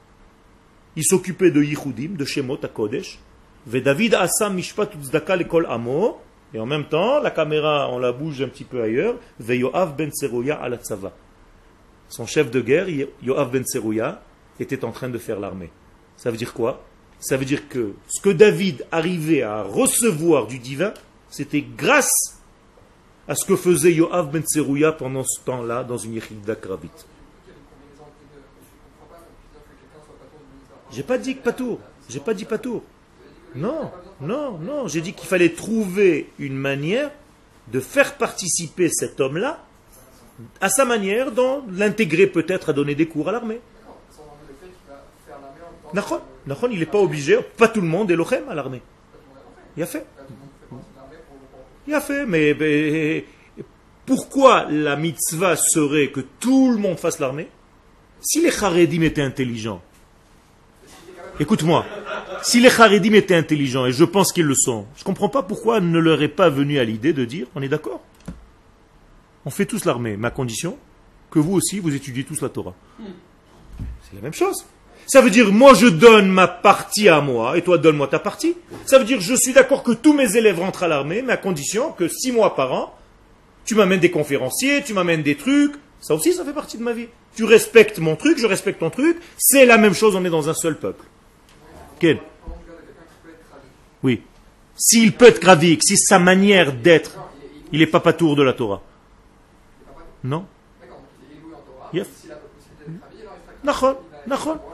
[0.96, 3.18] Il s'occupait de yichudim, de Shemot Akodesh.
[3.66, 6.18] Ve David asa mishpat uzdaka lekol amo.
[6.52, 9.16] Et en même temps, la caméra, on la bouge un petit peu ailleurs.
[9.38, 10.78] Ve Yoav ben Serouya à la.
[12.08, 12.88] Son chef de guerre,
[13.22, 14.22] Yoav ben Serouya,
[14.58, 15.70] était en train de faire l'armée.
[16.16, 16.82] Ça veut dire quoi?
[17.20, 20.92] Ça veut dire que ce que David arrivait à recevoir du divin,
[21.28, 22.39] c'était grâce
[23.30, 26.90] à ce que faisait Yoav ben Serouya pendant ce temps-là dans une Yechida Kravit.
[30.90, 31.78] J'ai pas dit que Patour.
[32.08, 32.82] J'ai pas dit Patour.
[33.54, 34.88] Non, non, non.
[34.88, 37.12] J'ai dit qu'il fallait trouver une manière
[37.68, 39.60] de faire participer cet homme-là
[40.60, 43.60] à sa manière, dans l'intégrer peut-être à donner des cours à l'armée.
[45.94, 46.20] Nachon,
[46.68, 48.82] il n'est pas obligé, pas tout le monde est lochem à l'armée.
[49.76, 50.04] Il a fait.
[51.86, 53.24] Il a fait, mais, mais
[54.06, 57.48] pourquoi la mitzvah serait que tout le monde fasse l'armée?
[58.20, 59.80] Si les Haredim étaient intelligents,
[61.38, 61.86] écoute-moi,
[62.42, 65.42] si les Haredim étaient intelligents, et je pense qu'ils le sont, je ne comprends pas
[65.42, 68.00] pourquoi ne leur est pas venu à l'idée de dire, on est d'accord,
[69.44, 70.76] on fait tous l'armée, mais à condition
[71.30, 72.74] que vous aussi, vous étudiez tous la Torah.
[74.02, 74.66] C'est la même chose.
[75.10, 78.54] Ça veut dire, moi je donne ma partie à moi, et toi donne-moi ta partie.
[78.86, 81.36] Ça veut dire, je suis d'accord que tous mes élèves rentrent à l'armée, mais à
[81.36, 82.94] condition que six mois par an,
[83.66, 85.74] Tu m'amènes des conférenciers, tu m'amènes des trucs.
[86.00, 87.08] Ça aussi, ça fait partie de ma vie.
[87.36, 89.18] Tu respectes mon truc, je respecte ton truc.
[89.36, 91.04] C'est la même chose, on est dans un seul peuple.
[92.00, 92.18] Quel
[94.02, 94.22] Oui.
[94.76, 98.00] S'il peut être gravik, si sa manière d'être, il est- il est- il n'est pas
[98.00, 98.80] patour de la Torah.
[100.24, 100.46] Non.
[101.92, 102.08] Yes.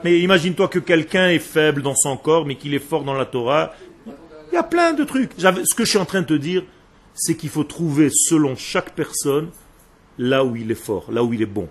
[0.05, 3.27] Mais imagine-toi que quelqu'un est faible dans son corps, mais qu'il est fort dans la
[3.27, 3.75] Torah.
[4.53, 5.33] Il y a plein de trucs.
[5.39, 6.65] Ce que je suis en train de te dire,
[7.15, 9.51] c'est qu'il faut trouver selon chaque personne
[10.19, 11.69] là où il est fort, là où il est bon.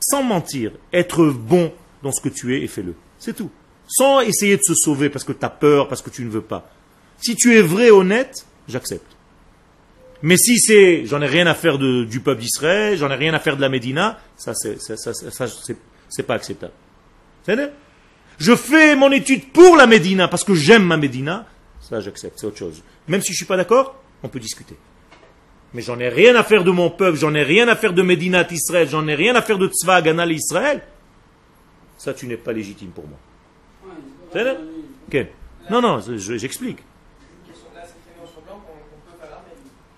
[0.00, 1.72] Sans mentir, être bon
[2.02, 2.94] dans ce que tu es et fais-le.
[3.18, 3.50] C'est tout.
[3.86, 6.42] Sans essayer de se sauver parce que tu as peur, parce que tu ne veux
[6.42, 6.70] pas.
[7.18, 9.16] Si tu es vrai, honnête, j'accepte.
[10.22, 13.38] Mais si c'est j'en ai rien à faire du peuple d'Israël, j'en ai rien à
[13.38, 14.74] faire de la Médina, ça ça,
[16.08, 16.72] c'est pas acceptable.
[18.38, 21.46] Je fais mon étude pour la Médina parce que j'aime ma Médina,
[21.80, 22.82] ça j'accepte, c'est autre chose.
[23.08, 24.76] Même si je suis pas d'accord, on peut discuter.
[25.74, 28.02] Mais j'en ai rien à faire de mon peuple, j'en ai rien à faire de
[28.02, 30.82] Médina Israël, j'en ai rien à faire de Tzva Haganah Israël.
[31.98, 33.18] Ça tu n'es pas légitime pour moi.
[35.08, 35.26] Ok.
[35.70, 36.78] Non non, je- j'explique.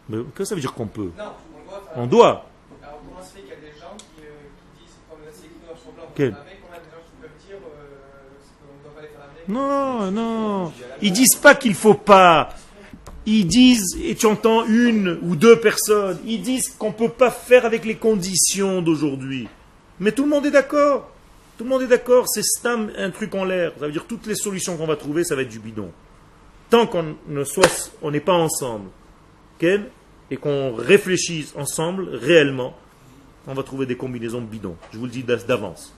[0.08, 1.10] Mais Qu'est-ce que ça veut dire qu'on peut?
[1.16, 2.46] Non, on doit faire On doit.
[2.82, 5.30] Alors comment se fait qu'il y a des gens qui, euh, qui disent, comme là
[5.32, 7.14] c'est écrit noir sur blanc Quel fait l'armée, comment il y a des gens qui
[7.22, 10.72] peuvent dire euh, c'est qu'on ne doit pas aller faire l'armée Non, non.
[11.00, 12.54] Ils disent pas qu'il faut pas.
[13.24, 17.30] Ils disent, et tu entends une ou deux personnes, ils disent qu'on ne peut pas
[17.30, 19.48] faire avec les conditions d'aujourd'hui.
[20.00, 21.08] Mais tout le monde est d'accord.
[21.56, 23.72] Tout le monde est d'accord, c'est stam un truc en l'air.
[23.78, 25.92] Ça veut dire toutes les solutions qu'on va trouver, ça va être du bidon.
[26.70, 28.88] Tant qu'on ne soit, on n'est pas ensemble,
[29.58, 29.84] Ken,
[30.30, 32.74] et qu'on réfléchisse ensemble réellement,
[33.46, 34.76] on va trouver des combinaisons bidons.
[34.92, 35.94] Je vous le dis d'avance.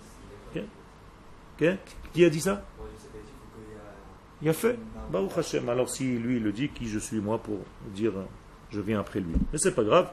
[1.57, 2.63] Qui a dit ça?
[4.45, 4.79] Il a fait.
[5.11, 5.69] Baruch Hashem.
[5.69, 7.59] Alors si lui le dit, qui je suis moi pour
[7.95, 8.13] dire
[8.71, 9.33] je viens après lui?
[9.53, 10.11] Mais c'est pas grave,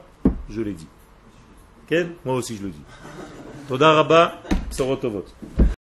[0.48, 0.88] je l'ai dit.
[2.24, 2.82] Moi aussi je le dis.
[3.68, 5.26] Toda Rabba, Sorotovot.